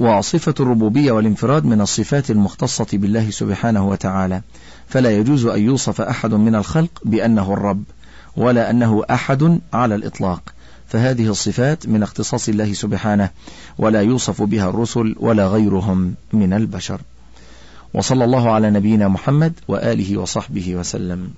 وصفة 0.00 0.54
الربوبية 0.60 1.12
والانفراد 1.12 1.64
من 1.64 1.80
الصفات 1.80 2.30
المختصة 2.30 2.86
بالله 2.92 3.30
سبحانه 3.30 3.88
وتعالى 3.88 4.42
فلا 4.88 5.10
يجوز 5.16 5.46
أن 5.46 5.62
يوصف 5.62 6.00
أحد 6.00 6.34
من 6.34 6.54
الخلق 6.54 7.00
بأنه 7.04 7.52
الرب 7.52 7.82
ولا 8.36 8.70
أنه 8.70 9.04
أحد 9.10 9.60
على 9.72 9.94
الإطلاق 9.94 10.42
فهذه 10.88 11.28
الصفات 11.30 11.86
من 11.86 12.02
اختصاص 12.02 12.48
الله 12.48 12.72
سبحانه 12.72 13.30
ولا 13.78 14.02
يوصف 14.02 14.42
بها 14.42 14.68
الرسل 14.70 15.16
ولا 15.20 15.46
غيرهم 15.46 16.14
من 16.32 16.52
البشر 16.52 17.00
وصلى 17.94 18.24
الله 18.24 18.50
على 18.50 18.70
نبينا 18.70 19.08
محمد 19.08 19.52
وآله 19.68 20.18
وصحبه 20.18 20.74
وسلم 20.76 21.30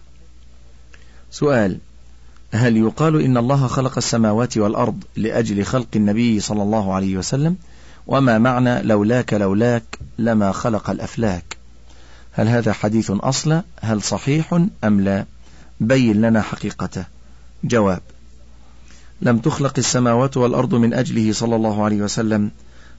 سؤال 1.31 1.79
هل 2.53 2.77
يقال 2.77 3.21
إن 3.21 3.37
الله 3.37 3.67
خلق 3.67 3.97
السماوات 3.97 4.59
والأرض 4.59 5.03
لأجل 5.17 5.65
خلق 5.65 5.87
النبي 5.97 6.41
صلى 6.41 6.63
الله 6.63 6.95
عليه 6.95 7.17
وسلم 7.17 7.57
وما 8.07 8.39
معنى 8.39 8.83
لولاك 8.83 9.33
لولاك 9.35 9.99
لما 10.19 10.53
خلق 10.53 10.91
الأفلاك 10.91 11.57
هل 12.33 12.49
هذا 12.49 12.73
حديث 12.73 13.11
أصلا 13.11 13.63
هل 13.81 14.03
صحيح 14.03 14.61
أم 14.85 15.01
لا 15.01 15.25
بين 15.81 16.21
لنا 16.21 16.43
حقيقته 16.43 17.05
جواب 17.65 18.01
لم 19.23 19.39
تخلق 19.39 19.75
السماوات 19.79 20.37
والأرض 20.37 20.75
من 20.75 20.95
أجله 20.95 21.33
صلى 21.33 21.57
الله 21.57 21.85
عليه 21.85 22.03
وسلم 22.03 22.51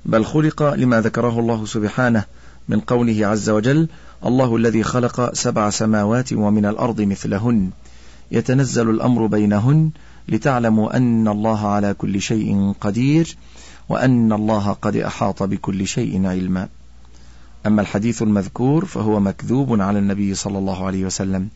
بل 0.05 0.25
خلق 0.25 0.63
لما 0.73 1.01
ذكره 1.01 1.39
الله 1.39 1.65
سبحانه 1.65 2.25
من 2.69 2.79
قوله 2.79 3.25
عز 3.27 3.49
وجل 3.49 3.87
الله 4.25 4.55
الذي 4.55 4.83
خلق 4.83 5.33
سبع 5.33 5.69
سماوات 5.69 6.33
ومن 6.33 6.65
الأرض 6.65 7.01
مثلهن 7.01 7.69
يتنزل 8.31 8.89
الأمر 8.89 9.25
بينهن 9.25 9.89
لتعلموا 10.27 10.97
أن 10.97 11.27
الله 11.27 11.67
على 11.67 11.93
كل 11.93 12.21
شيء 12.21 12.71
قدير 12.81 13.35
وأن 13.89 14.33
الله 14.33 14.71
قد 14.81 14.95
أحاط 14.95 15.43
بكل 15.43 15.87
شيء 15.87 16.25
علما 16.27 16.67
أما 17.65 17.81
الحديث 17.81 18.21
المذكور 18.21 18.85
فهو 18.85 19.19
مكذوب 19.19 19.81
على 19.81 19.99
النبي 19.99 20.33
صلى 20.35 20.57
الله 20.57 20.85
عليه 20.85 21.05
وسلم 21.05 21.49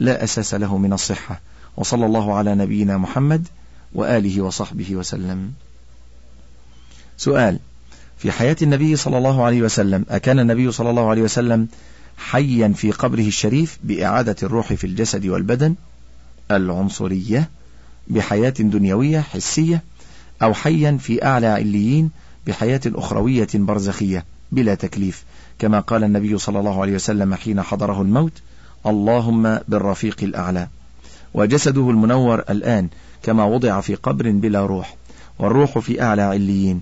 لا 0.00 0.24
أساس 0.24 0.54
له 0.54 0.78
من 0.78 0.92
الصحة 0.92 1.40
وصلى 1.76 2.06
الله 2.06 2.34
على 2.34 2.54
نبينا 2.54 2.96
محمد 2.98 3.46
وآله 3.94 4.40
وصحبه 4.42 4.96
وسلم 4.96 5.52
سؤال 7.16 7.58
في 8.18 8.32
حياة 8.32 8.56
النبي 8.62 8.96
صلى 8.96 9.18
الله 9.18 9.44
عليه 9.44 9.62
وسلم 9.62 10.04
أكان 10.10 10.38
النبي 10.40 10.70
صلى 10.72 10.90
الله 10.90 11.10
عليه 11.10 11.22
وسلم 11.22 11.68
حيا 12.16 12.68
في 12.68 12.90
قبره 12.90 13.26
الشريف 13.26 13.78
بإعادة 13.84 14.36
الروح 14.42 14.72
في 14.72 14.86
الجسد 14.86 15.26
والبدن؟ 15.26 15.74
العنصرية 16.50 17.48
بحياة 18.08 18.50
دنيوية 18.58 19.20
حسية 19.20 19.82
أو 20.42 20.54
حيا 20.54 20.98
في 21.00 21.24
أعلى 21.24 21.46
عليين 21.46 22.10
بحياة 22.46 22.80
أخروية 22.86 23.46
برزخية 23.54 24.24
بلا 24.52 24.74
تكليف 24.74 25.24
كما 25.58 25.80
قال 25.80 26.04
النبي 26.04 26.38
صلى 26.38 26.58
الله 26.58 26.82
عليه 26.82 26.94
وسلم 26.94 27.34
حين 27.34 27.62
حضره 27.62 28.02
الموت 28.02 28.32
اللهم 28.86 29.58
بالرفيق 29.68 30.16
الأعلى 30.22 30.68
وجسده 31.34 31.90
المنور 31.90 32.38
الآن 32.38 32.88
كما 33.22 33.44
وضع 33.44 33.80
في 33.80 33.94
قبر 33.94 34.30
بلا 34.30 34.66
روح 34.66 34.96
والروح 35.38 35.78
في 35.78 36.02
أعلى 36.02 36.22
عليين 36.22 36.80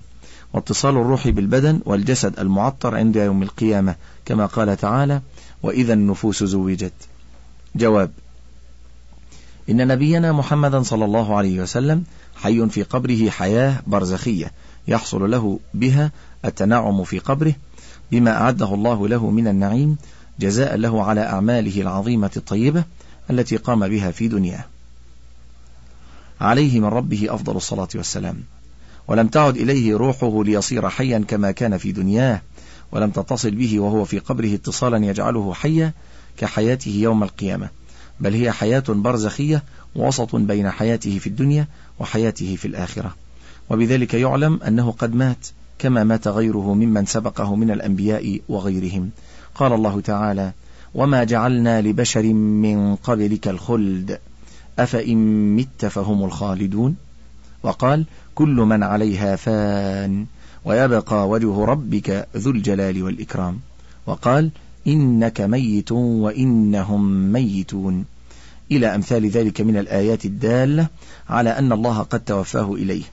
واتصال 0.53 0.97
الروح 0.97 1.27
بالبدن 1.29 1.79
والجسد 1.85 2.39
المعطر 2.39 2.95
عند 2.95 3.15
يوم 3.15 3.43
القيامة 3.43 3.95
كما 4.25 4.45
قال 4.45 4.77
تعالى 4.77 5.21
وإذا 5.63 5.93
النفوس 5.93 6.43
زوجت 6.43 6.93
جواب 7.75 8.11
إن 9.69 9.87
نبينا 9.87 10.31
محمدا 10.31 10.81
صلى 10.81 11.05
الله 11.05 11.35
عليه 11.37 11.61
وسلم 11.61 12.03
حي 12.35 12.69
في 12.69 12.83
قبره 12.83 13.29
حياة 13.29 13.79
برزخية 13.87 14.51
يحصل 14.87 15.31
له 15.31 15.59
بها 15.73 16.11
التنعم 16.45 17.03
في 17.03 17.19
قبره 17.19 17.53
بما 18.11 18.31
أعده 18.31 18.73
الله 18.73 19.07
له 19.07 19.29
من 19.29 19.47
النعيم 19.47 19.97
جزاء 20.39 20.75
له 20.75 21.03
على 21.03 21.21
أعماله 21.21 21.81
العظيمة 21.81 22.31
الطيبة 22.37 22.83
التي 23.29 23.57
قام 23.57 23.87
بها 23.87 24.11
في 24.11 24.27
دنياه. 24.27 24.65
عليه 26.41 26.79
من 26.79 26.85
ربه 26.85 27.27
أفضل 27.29 27.55
الصلاة 27.57 27.87
والسلام، 27.95 28.35
ولم 29.07 29.27
تعد 29.27 29.57
إليه 29.57 29.97
روحه 29.97 30.43
ليصير 30.43 30.89
حيا 30.89 31.25
كما 31.27 31.51
كان 31.51 31.77
في 31.77 31.91
دنياه، 31.91 32.41
ولم 32.91 33.09
تتصل 33.09 33.51
به 33.51 33.79
وهو 33.79 34.05
في 34.05 34.19
قبره 34.19 34.53
اتصالا 34.55 34.97
يجعله 34.97 35.53
حيا 35.53 35.91
كحياته 36.37 36.91
يوم 36.91 37.23
القيامة. 37.23 37.69
بل 38.19 38.33
هي 38.33 38.51
حياة 38.51 38.83
برزخية 38.89 39.63
وسط 39.95 40.35
بين 40.35 40.69
حياته 40.69 41.19
في 41.19 41.27
الدنيا 41.27 41.67
وحياته 41.99 42.55
في 42.55 42.65
الآخرة 42.65 43.15
وبذلك 43.69 44.13
يعلم 44.13 44.59
أنه 44.67 44.91
قد 44.91 45.15
مات 45.15 45.47
كما 45.79 46.03
مات 46.03 46.27
غيره 46.27 46.73
ممن 46.73 47.05
سبقه 47.05 47.55
من 47.55 47.71
الأنبياء 47.71 48.39
وغيرهم 48.49 49.09
قال 49.55 49.73
الله 49.73 50.01
تعالى 50.01 50.51
وما 50.95 51.23
جعلنا 51.23 51.81
لبشر 51.81 52.23
من 52.33 52.95
قبلك 52.95 53.47
الخلد 53.47 54.19
أفإن 54.79 55.55
مت 55.55 55.85
فهم 55.85 56.23
الخالدون 56.23 56.95
وقال 57.63 58.05
كل 58.35 58.49
من 58.55 58.83
عليها 58.83 59.35
فان 59.35 60.25
ويبقى 60.65 61.29
وجه 61.29 61.65
ربك 61.65 62.27
ذو 62.37 62.51
الجلال 62.51 63.03
والإكرام 63.03 63.59
وقال 64.05 64.51
إنك 64.87 65.41
ميت 65.41 65.91
وإنهم 65.91 67.31
ميتون 67.31 68.05
إلى 68.71 68.95
أمثال 68.95 69.29
ذلك 69.29 69.61
من 69.61 69.77
الآيات 69.77 70.25
الدالة 70.25 70.87
على 71.29 71.49
أن 71.49 71.71
الله 71.71 71.99
قد 71.99 72.19
توفاه 72.19 72.73
إليه 72.73 73.03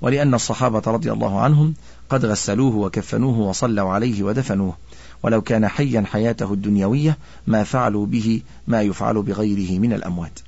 ولأن 0.00 0.34
الصحابة 0.34 0.82
رضي 0.86 1.12
الله 1.12 1.40
عنهم 1.40 1.74
قد 2.08 2.24
غسلوه 2.24 2.76
وكفنوه 2.76 3.38
وصلوا 3.38 3.88
عليه 3.90 4.22
ودفنوه 4.22 4.76
ولو 5.22 5.42
كان 5.42 5.68
حيا 5.68 6.02
حياته 6.12 6.52
الدنيوية 6.52 7.16
ما 7.46 7.64
فعلوا 7.64 8.06
به 8.06 8.42
ما 8.68 8.82
يفعل 8.82 9.22
بغيره 9.22 9.78
من 9.78 9.92
الأموات 9.92 10.38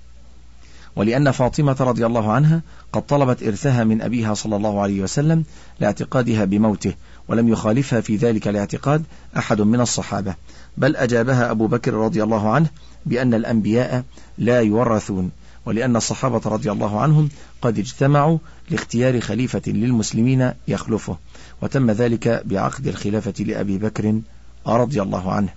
ولأن 0.96 1.30
فاطمة 1.30 1.76
رضي 1.80 2.07
الله 2.07 2.33
عنها 2.33 2.62
قد 2.92 3.02
طلبت 3.02 3.42
إرثها 3.42 3.85
من 3.85 4.02
أبيها 4.02 4.35
صلى 4.35 4.57
الله 4.57 4.80
عليه 4.80 5.00
وسلم 5.02 5.44
لاعتقادها 5.80 6.44
بموته 6.44 6.92
ولم 7.28 7.48
يخالفها 7.48 8.00
في 8.00 8.16
ذلك 8.16 8.48
الاعتقاد 8.48 9.04
أحد 9.37 9.61
من 9.61 9.80
الصحابة 9.80 10.35
بل 10.78 10.96
أجابها 10.96 11.50
أبو 11.50 11.66
بكر 11.66 11.94
رضي 11.94 12.22
الله 12.22 12.50
عنه 12.50 12.66
بأن 13.07 13.35
الأنبياء 13.35 14.04
لا 14.38 14.61
يورثون 14.61 15.30
ولأن 15.66 15.96
الصحابة 15.96 16.50
رضي 16.50 16.72
الله 16.72 17.00
عنهم 17.00 17.28
قد 17.62 17.78
اجتمعوا 17.78 18.38
لاختيار 18.70 19.20
خليفة 19.20 19.62
للمسلمين 19.66 20.52
يخلفه 20.68 21.16
وتم 21.62 21.90
ذلك 21.90 22.42
بعقد 22.44 22.87
الخلافة 22.87 23.44
لأبي 23.44 23.78
بكر 23.78 24.20
رضي 24.66 25.02
الله 25.02 25.33
عنه 25.33 25.48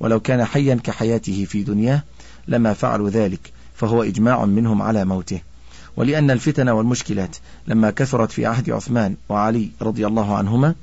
ولو 0.00 0.20
كان 0.20 0.44
حيا 0.44 0.74
كحياته 0.84 1.44
في 1.44 1.62
دنياه 1.62 2.02
لما 2.48 2.72
فعلوا 2.72 3.10
ذلك 3.10 3.52
فهو 3.82 4.02
إجماع 4.02 4.44
منهم 4.44 4.82
على 4.82 5.04
موته 5.04 5.40
ولأن 5.96 6.30
الفتن 6.30 6.68
والمشكلات 6.68 7.36
لما 7.66 7.90
كثرت 7.90 8.30
في 8.30 8.46
عهد 8.46 8.70
عثمان 8.70 9.16
وعلي 9.28 9.70
رضي 9.80 10.06
الله 10.06 10.36
عنهما 10.36 10.74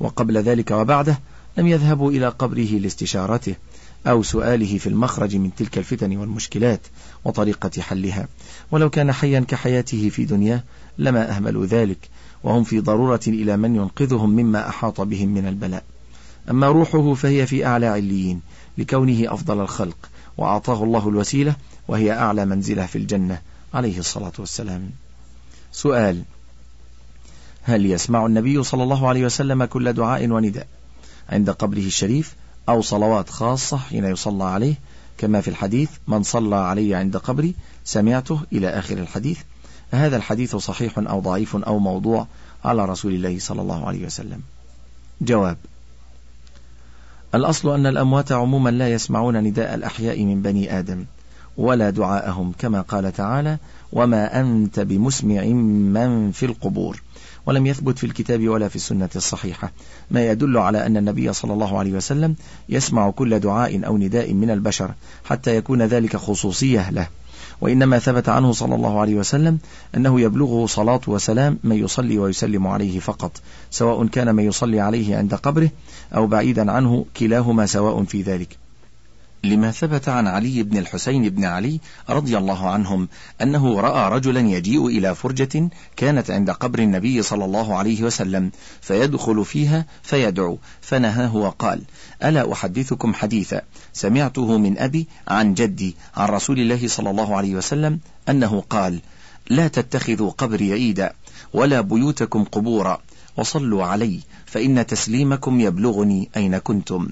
وقبل 0.00 0.38
ذلك 0.42 0.70
وبعده 0.70 1.18
لم 1.58 1.66
يذهبوا 1.66 2.10
إلى 2.10 2.28
قبره 2.28 2.78
لاستشارته 2.78 3.54
أو 4.06 4.22
سؤاله 4.22 4.78
في 4.78 4.86
المخرج 4.86 5.36
من 5.36 5.54
تلك 5.54 5.78
الفتن 5.78 6.16
والمشكلات 6.16 6.80
وطريقة 7.24 7.80
حلها 7.82 8.28
ولو 8.70 8.90
كان 8.90 9.12
حيا 9.12 9.40
كحياته 9.40 10.08
في 10.08 10.24
دنياه 10.24 10.62
لما 10.98 11.36
أهملوا 11.36 11.66
ذلك 11.66 12.08
وهم 12.44 12.64
في 12.64 12.80
ضرورة 12.80 13.20
إلى 13.28 13.56
من 13.56 13.76
ينقذهم 13.76 14.30
مما 14.30 14.68
أحاط 14.68 15.00
بهم 15.00 15.28
من 15.28 15.46
البلاء 15.48 15.84
أما 16.50 16.66
روحه 16.68 17.14
فهي 17.14 17.46
في 17.46 17.66
أعلى 17.66 17.86
عليين 17.86 18.40
لكونه 18.78 19.32
أفضل 19.34 19.60
الخلق 19.60 19.96
وأعطاه 20.38 20.82
الله 20.84 21.08
الوسيلة 21.08 21.54
وهي 21.88 22.12
أعلى 22.12 22.44
منزلة 22.44 22.86
في 22.86 22.98
الجنة 22.98 23.40
عليه 23.74 23.98
الصلاة 23.98 24.32
والسلام 24.38 24.90
سؤال 25.72 26.22
هل 27.62 27.86
يسمع 27.86 28.26
النبي 28.26 28.62
صلى 28.62 28.82
الله 28.82 29.08
عليه 29.08 29.24
وسلم 29.24 29.64
كل 29.64 29.92
دعاء 29.92 30.30
ونداء 30.30 30.66
عند 31.28 31.50
قبره 31.50 31.78
الشريف 31.78 32.34
أو 32.68 32.82
صلوات 32.82 33.30
خاصة 33.30 33.76
حين 33.78 34.04
يصلى 34.04 34.44
عليه 34.44 34.74
كما 35.18 35.40
في 35.40 35.48
الحديث 35.48 35.88
من 36.08 36.22
صلى 36.22 36.56
علي 36.56 36.94
عند 36.94 37.16
قبري 37.16 37.54
سمعته 37.84 38.40
إلى 38.52 38.68
آخر 38.68 38.98
الحديث 38.98 39.38
هذا 39.92 40.16
الحديث 40.16 40.56
صحيح 40.56 40.98
أو 40.98 41.20
ضعيف 41.20 41.56
أو 41.56 41.78
موضوع 41.78 42.26
على 42.64 42.84
رسول 42.84 43.14
الله 43.14 43.38
صلى 43.38 43.62
الله 43.62 43.86
عليه 43.86 44.06
وسلم 44.06 44.40
جواب 45.20 45.56
الأصل 47.34 47.74
أن 47.74 47.86
الأموات 47.86 48.32
عموما 48.32 48.70
لا 48.70 48.92
يسمعون 48.92 49.36
نداء 49.36 49.74
الأحياء 49.74 50.24
من 50.24 50.42
بني 50.42 50.78
آدم 50.78 51.04
ولا 51.58 51.90
دعاءهم 51.90 52.52
كما 52.58 52.80
قال 52.80 53.12
تعالى 53.12 53.58
وما 53.92 54.40
أنت 54.40 54.80
بمسمع 54.80 55.44
من 55.44 56.30
في 56.32 56.46
القبور 56.46 57.02
ولم 57.46 57.66
يثبت 57.66 57.98
في 57.98 58.04
الكتاب 58.04 58.48
ولا 58.48 58.68
في 58.68 58.76
السنة 58.76 59.08
الصحيحة 59.16 59.72
ما 60.10 60.26
يدل 60.30 60.58
على 60.58 60.86
أن 60.86 60.96
النبي 60.96 61.32
صلى 61.32 61.52
الله 61.52 61.78
عليه 61.78 61.92
وسلم 61.92 62.34
يسمع 62.68 63.10
كل 63.10 63.38
دعاء 63.40 63.86
أو 63.86 63.98
نداء 63.98 64.32
من 64.34 64.50
البشر 64.50 64.90
حتى 65.24 65.56
يكون 65.56 65.82
ذلك 65.82 66.16
خصوصية 66.16 66.90
له 66.90 67.08
وإنما 67.60 67.98
ثبت 67.98 68.28
عنه 68.28 68.52
صلى 68.52 68.74
الله 68.74 69.00
عليه 69.00 69.14
وسلم 69.14 69.58
أنه 69.96 70.20
يبلغه 70.20 70.66
صلاة 70.66 71.00
وسلام 71.06 71.58
من 71.64 71.76
يصلي 71.76 72.18
ويسلم 72.18 72.66
عليه 72.66 73.00
فقط 73.00 73.40
سواء 73.70 74.06
كان 74.06 74.34
من 74.34 74.42
يصلي 74.44 74.80
عليه 74.80 75.16
عند 75.16 75.34
قبره 75.34 75.70
أو 76.14 76.26
بعيدا 76.26 76.72
عنه 76.72 77.04
كلاهما 77.16 77.66
سواء 77.66 78.04
في 78.04 78.22
ذلك 78.22 78.56
لما 79.44 79.70
ثبت 79.70 80.08
عن 80.08 80.26
علي 80.26 80.62
بن 80.62 80.76
الحسين 80.78 81.28
بن 81.28 81.44
علي 81.44 81.80
رضي 82.08 82.38
الله 82.38 82.70
عنهم 82.70 83.08
أنه 83.42 83.80
رأى 83.80 84.12
رجلا 84.16 84.40
يجيء 84.40 84.86
إلى 84.86 85.14
فرجة 85.14 85.68
كانت 85.96 86.30
عند 86.30 86.50
قبر 86.50 86.78
النبي 86.78 87.22
صلى 87.22 87.44
الله 87.44 87.76
عليه 87.76 88.02
وسلم 88.02 88.50
فيدخل 88.80 89.44
فيها 89.44 89.84
فيدعو 90.02 90.58
فنهاه 90.80 91.36
وقال 91.36 91.82
ألا 92.24 92.52
أحدثكم 92.52 93.14
حديثا 93.14 93.62
سمعته 93.92 94.58
من 94.58 94.78
أبي 94.78 95.06
عن 95.28 95.54
جدي 95.54 95.96
عن 96.16 96.28
رسول 96.28 96.58
الله 96.58 96.88
صلى 96.88 97.10
الله 97.10 97.36
عليه 97.36 97.54
وسلم 97.54 98.00
أنه 98.28 98.60
قال 98.70 99.00
لا 99.50 99.68
تتخذوا 99.68 100.30
قبري 100.30 100.72
عيدا 100.72 101.12
ولا 101.54 101.80
بيوتكم 101.80 102.44
قبورا 102.44 102.98
وصلوا 103.36 103.84
علي 103.84 104.20
فإن 104.46 104.86
تسليمكم 104.86 105.60
يبلغني 105.60 106.30
أين 106.36 106.58
كنتم 106.58 107.08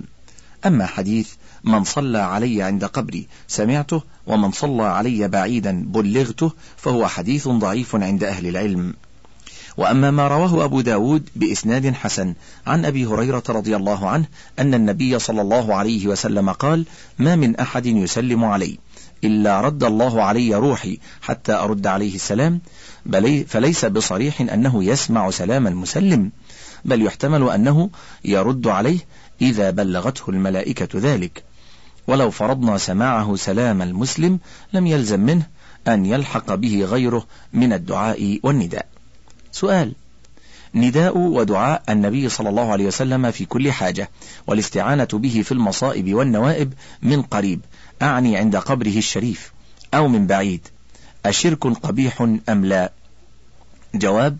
أما 0.67 0.87
حديث 0.87 1.33
من 1.67 1.85
صلى 1.85 2.19
علي 2.19 2.63
عند 2.63 2.85
قبري 2.85 3.27
سمعته 3.49 4.03
ومن 4.27 4.51
صلى 4.53 4.83
علي 4.83 5.29
بعيدا 5.29 5.85
بلغته 5.87 6.53
فهو 6.77 7.07
حديث 7.07 7.49
ضعيف 7.49 7.97
عند 7.97 8.25
أهل 8.25 8.47
العلم 8.47 8.95
وأما 9.77 10.11
ما 10.11 10.29
رواه 10.29 10.65
أبو 10.65 10.81
داود 10.81 11.29
بإسناد 11.37 11.95
حسن 11.95 12.35
عن 12.67 12.85
أبي 12.85 13.07
هريرة 13.07 13.43
رضي 13.49 13.77
الله 13.77 14.09
عنه 14.09 14.27
أن 14.59 14.75
النبي 14.75 15.19
صلى 15.19 15.43
الله 15.43 15.75
عليه 15.75 16.07
وسلم 16.07 16.51
قال 16.51 16.85
ما 17.19 17.37
من 17.37 17.57
أحد 17.57 17.87
يسلم 17.87 18.45
علي 18.45 18.79
إلا 19.25 19.61
رد 19.61 19.85
الله 19.85 20.23
علي 20.23 20.55
روحي 20.55 20.99
حتى 21.23 21.53
أرد 21.53 21.87
عليه 21.87 22.15
السلام 22.15 22.61
فليس 23.47 23.85
بصريح 23.85 24.41
أنه 24.41 24.85
يسمع 24.85 25.31
سلام 25.31 25.67
المسلم 25.67 26.31
بل 26.85 27.03
يحتمل 27.03 27.51
أنه 27.51 27.91
يرد 28.25 28.69
عليه 28.69 28.99
إذا 29.43 29.71
بلغته 29.71 30.31
الملائكة 30.31 30.89
ذلك 30.95 31.43
ولو 32.07 32.31
فرضنا 32.31 32.79
سماعه 32.79 33.37
سلام 33.37 33.83
المسلم 33.83 34.39
لم 34.73 34.87
يلزم 34.87 35.21
منه 35.21 35.47
أن 35.89 36.07
يلحق 36.07 36.55
به 36.55 36.85
غيره 36.85 37.27
من 37.53 37.73
الدعاء 37.73 38.41
والنداء. 38.43 38.87
سؤال: 39.53 39.93
نداء 40.75 41.19
ودعاء 41.19 41.83
النبي 41.89 42.29
صلى 42.29 42.49
الله 42.49 42.73
عليه 42.73 42.87
وسلم 42.87 43.31
في 43.31 43.45
كل 43.45 43.73
حاجة، 43.73 44.11
والاستعانة 44.47 45.09
به 45.13 45.43
في 45.45 45.53
المصائب 45.53 46.15
والنوائب 46.15 46.73
من 47.03 47.23
قريب، 47.23 47.61
أعني 48.03 48.37
عند 48.37 48.57
قبره 48.57 48.99
الشريف، 48.99 49.53
أو 49.95 50.09
من 50.09 50.27
بعيد، 50.27 50.67
أشرك 51.27 51.67
قبيح 51.67 52.21
أم 52.49 52.65
لا؟ 52.65 52.93
جواب: 53.95 54.37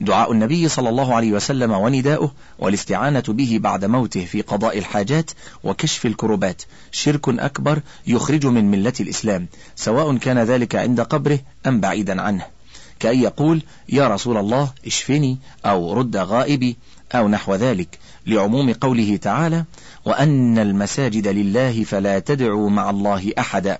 دعاء 0.00 0.32
النبي 0.32 0.68
صلى 0.68 0.88
الله 0.88 1.14
عليه 1.14 1.32
وسلم 1.32 1.70
ونداؤه 1.72 2.32
والاستعانة 2.58 3.22
به 3.28 3.58
بعد 3.62 3.84
موته 3.84 4.24
في 4.24 4.42
قضاء 4.42 4.78
الحاجات 4.78 5.30
وكشف 5.64 6.06
الكربات 6.06 6.62
شرك 6.92 7.28
أكبر 7.28 7.80
يخرج 8.06 8.46
من 8.46 8.70
ملة 8.70 8.92
الإسلام 9.00 9.46
سواء 9.76 10.16
كان 10.16 10.38
ذلك 10.38 10.74
عند 10.76 11.00
قبره 11.00 11.38
أم 11.66 11.80
بعيدا 11.80 12.22
عنه 12.22 12.44
كأن 12.98 13.18
يقول 13.22 13.62
يا 13.88 14.08
رسول 14.08 14.36
الله 14.36 14.70
اشفني 14.86 15.38
أو 15.66 15.92
رد 15.92 16.16
غائبي 16.16 16.76
أو 17.12 17.28
نحو 17.28 17.54
ذلك 17.54 17.98
لعموم 18.26 18.72
قوله 18.72 19.16
تعالى 19.16 19.64
وأن 20.04 20.58
المساجد 20.58 21.28
لله 21.28 21.84
فلا 21.84 22.18
تدعوا 22.18 22.70
مع 22.70 22.90
الله 22.90 23.32
أحدا 23.38 23.78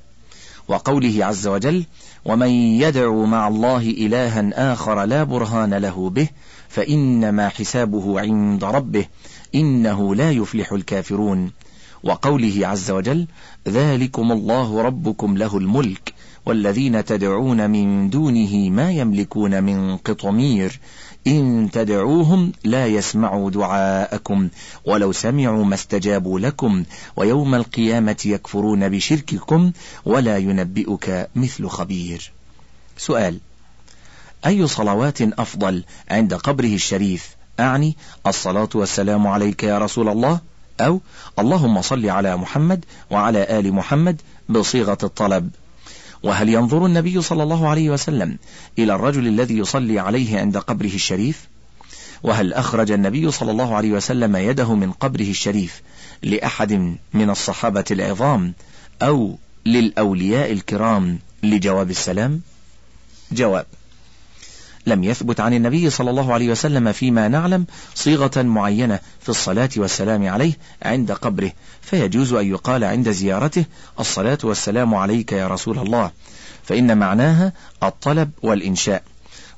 وقوله 0.68 1.24
عز 1.26 1.46
وجل 1.46 1.84
ومن 2.24 2.48
يدع 2.82 3.10
مع 3.14 3.48
الله 3.48 3.78
إلها 3.80 4.72
آخر 4.72 5.04
لا 5.04 5.22
برهان 5.24 5.74
له 5.74 6.10
به 6.10 6.28
فإنما 6.68 7.48
حسابه 7.48 8.20
عند 8.20 8.64
ربه 8.64 9.06
إنه 9.54 10.14
لا 10.14 10.30
يفلح 10.30 10.72
الكافرون 10.72 11.50
وقوله 12.02 12.66
عز 12.66 12.90
وجل 12.90 13.26
ذلكم 13.68 14.32
الله 14.32 14.82
ربكم 14.82 15.36
له 15.36 15.56
الملك 15.58 16.12
والذين 16.46 17.04
تدعون 17.04 17.70
من 17.70 18.10
دونه 18.10 18.56
ما 18.70 18.90
يملكون 18.92 19.62
من 19.62 19.96
قطمير 19.96 20.80
إن 21.28 21.68
تدعوهم 21.72 22.52
لا 22.64 22.86
يسمعوا 22.86 23.50
دعاءكم 23.50 24.48
ولو 24.84 25.12
سمعوا 25.12 25.64
ما 25.64 25.74
استجابوا 25.74 26.40
لكم 26.40 26.84
ويوم 27.16 27.54
القيامة 27.54 28.16
يكفرون 28.24 28.88
بشرككم 28.88 29.72
ولا 30.04 30.38
ينبئك 30.38 31.28
مثل 31.34 31.66
خبير. 31.68 32.32
سؤال: 32.96 33.38
أي 34.46 34.66
صلوات 34.66 35.22
أفضل 35.22 35.84
عند 36.10 36.34
قبره 36.34 36.74
الشريف؟ 36.74 37.30
أعني 37.60 37.96
الصلاة 38.26 38.68
والسلام 38.74 39.26
عليك 39.26 39.62
يا 39.64 39.78
رسول 39.78 40.08
الله 40.08 40.40
أو 40.80 41.00
اللهم 41.38 41.82
صل 41.82 42.10
على 42.10 42.36
محمد 42.36 42.84
وعلى 43.10 43.58
آل 43.60 43.72
محمد 43.72 44.20
بصيغة 44.48 44.98
الطلب 45.02 45.50
وهل 46.22 46.48
ينظر 46.48 46.86
النبي 46.86 47.22
صلى 47.22 47.42
الله 47.42 47.68
عليه 47.68 47.90
وسلم 47.90 48.38
إلى 48.78 48.94
الرجل 48.94 49.26
الذي 49.26 49.58
يصلي 49.58 49.98
عليه 49.98 50.40
عند 50.40 50.56
قبره 50.58 50.94
الشريف؟ 50.94 51.48
وهل 52.22 52.52
أخرج 52.54 52.90
النبي 52.90 53.30
صلى 53.30 53.50
الله 53.50 53.74
عليه 53.74 53.92
وسلم 53.92 54.36
يده 54.36 54.74
من 54.74 54.92
قبره 54.92 55.30
الشريف 55.30 55.82
لأحد 56.22 56.96
من 57.14 57.30
الصحابة 57.30 57.84
العظام 57.90 58.52
أو 59.02 59.38
للأولياء 59.66 60.52
الكرام 60.52 61.18
لجواب 61.42 61.90
السلام؟ 61.90 62.40
جواب 63.32 63.66
لم 64.88 65.04
يثبت 65.04 65.40
عن 65.40 65.54
النبي 65.54 65.90
صلى 65.90 66.10
الله 66.10 66.34
عليه 66.34 66.50
وسلم 66.50 66.92
فيما 66.92 67.28
نعلم 67.28 67.64
صيغة 67.94 68.42
معينة 68.42 68.98
في 69.20 69.28
الصلاة 69.28 69.68
والسلام 69.76 70.28
عليه 70.28 70.52
عند 70.82 71.12
قبره 71.12 71.52
فيجوز 71.82 72.32
أن 72.32 72.46
يقال 72.46 72.84
عند 72.84 73.08
زيارته 73.10 73.64
الصلاة 74.00 74.38
والسلام 74.44 74.94
عليك 74.94 75.32
يا 75.32 75.48
رسول 75.48 75.78
الله 75.78 76.10
فإن 76.62 76.98
معناها 76.98 77.52
الطلب 77.82 78.30
والإنشاء 78.42 79.02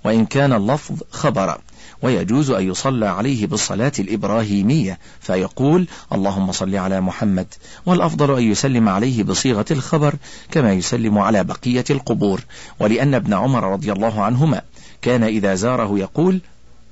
وإن 0.05 0.27
كان 0.27 0.53
اللفظ 0.53 0.95
خبرا 1.11 1.59
ويجوز 2.03 2.51
أن 2.51 2.71
يصلى 2.71 3.07
عليه 3.07 3.47
بالصلاة 3.47 3.93
الإبراهيمية 3.99 4.99
فيقول 5.21 5.89
اللهم 6.13 6.53
صل 6.53 6.77
على 6.77 7.01
محمد 7.01 7.47
والأفضل 7.87 8.37
أن 8.37 8.43
يسلم 8.43 8.89
عليه 8.89 9.23
بصيغة 9.23 9.65
الخبر 9.71 10.15
كما 10.51 10.73
يسلم 10.73 11.19
على 11.19 11.45
بقية 11.45 11.85
القبور 11.91 12.41
ولأن 12.81 13.15
ابن 13.15 13.35
عمر 13.35 13.73
رضي 13.73 13.93
الله 13.93 14.23
عنهما 14.23 14.63
كان 15.03 15.23
إذا 15.23 15.55
زاره 15.55 15.99
يقول 15.99 16.41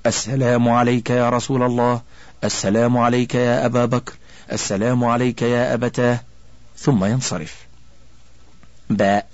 السلام 0.07 0.69
عليك 0.69 1.11
يا 1.11 1.31
رسول 1.31 1.63
الله 1.63 2.01
السلام 2.45 2.99
عليك 2.99 3.35
يا 3.35 3.67
أبا 3.67 3.85
بكر 3.85 4.13
السلام 4.53 5.05
عليك 5.05 5.43
يا 5.43 5.75
أبتاه 5.75 6.21
ثم 6.77 7.05
ينصرف 7.05 7.57
باء 8.91 9.27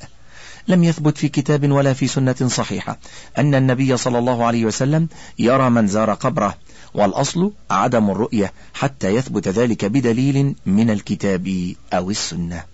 لم 0.68 0.84
يثبت 0.84 1.18
في 1.18 1.28
كتاب 1.28 1.70
ولا 1.70 1.92
في 1.92 2.06
سنة 2.06 2.36
صحيحة 2.46 2.98
أن 3.38 3.54
النبي 3.54 3.96
صلى 3.96 4.18
الله 4.18 4.44
عليه 4.44 4.64
وسلم 4.64 5.08
يرى 5.38 5.70
من 5.70 5.86
زار 5.86 6.12
قبره 6.14 6.54
والأصل 6.94 7.52
عدم 7.70 8.10
الرؤية 8.10 8.52
حتى 8.74 9.08
يثبت 9.14 9.48
ذلك 9.48 9.84
بدليل 9.84 10.54
من 10.66 10.90
الكتاب 10.90 11.74
أو 11.92 12.10
السنة 12.10 12.64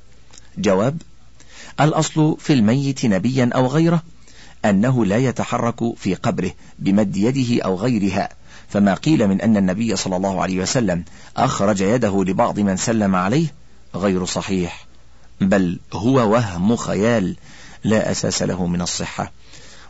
جواب 0.58 1.02
الأصل 1.80 2.36
في 2.40 2.52
الميت 2.52 3.06
نبيا 3.06 3.50
أو 3.54 3.66
غيره 3.66 4.02
أنه 4.64 5.04
لا 5.04 5.16
يتحرك 5.16 5.96
في 5.96 6.14
قبره 6.14 6.50
بمد 6.78 7.16
يده 7.16 7.62
أو 7.62 7.76
غيرها 7.76 8.28
فما 8.68 8.94
قيل 8.94 9.28
من 9.28 9.40
أن 9.40 9.56
النبي 9.56 9.96
صلى 9.96 10.16
الله 10.16 10.42
عليه 10.42 10.60
وسلم 10.62 11.04
أخرج 11.36 11.80
يده 11.80 12.24
لبعض 12.24 12.60
من 12.60 12.76
سلم 12.76 13.16
عليه 13.16 13.46
غير 13.94 14.24
صحيح 14.24 14.86
بل 15.40 15.78
هو 15.92 16.30
وهم 16.32 16.76
خيال 16.76 17.36
لا 17.84 18.10
أساس 18.10 18.42
له 18.42 18.66
من 18.66 18.80
الصحة 18.82 19.32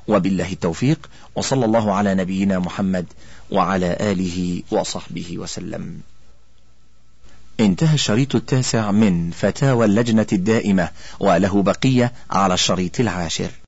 وبالله 0.09 0.53
التوفيق 0.53 1.11
وصلى 1.35 1.65
الله 1.65 1.93
على 1.93 2.15
نبينا 2.15 2.59
محمد 2.59 3.07
وعلى 3.51 3.97
آله 4.01 4.63
وصحبه 4.71 5.39
وسلم 5.39 6.01
انتهى 7.61 7.95
الشريط 7.95 8.35
التاسع 8.35 8.91
من 8.91 9.31
فتاوى 9.31 9.85
اللجنة 9.85 10.27
الدائمة 10.33 10.89
وله 11.21 11.63
بقية 11.63 12.13
على 12.31 12.55
الشريط 12.55 13.01
العاشر 13.01 13.51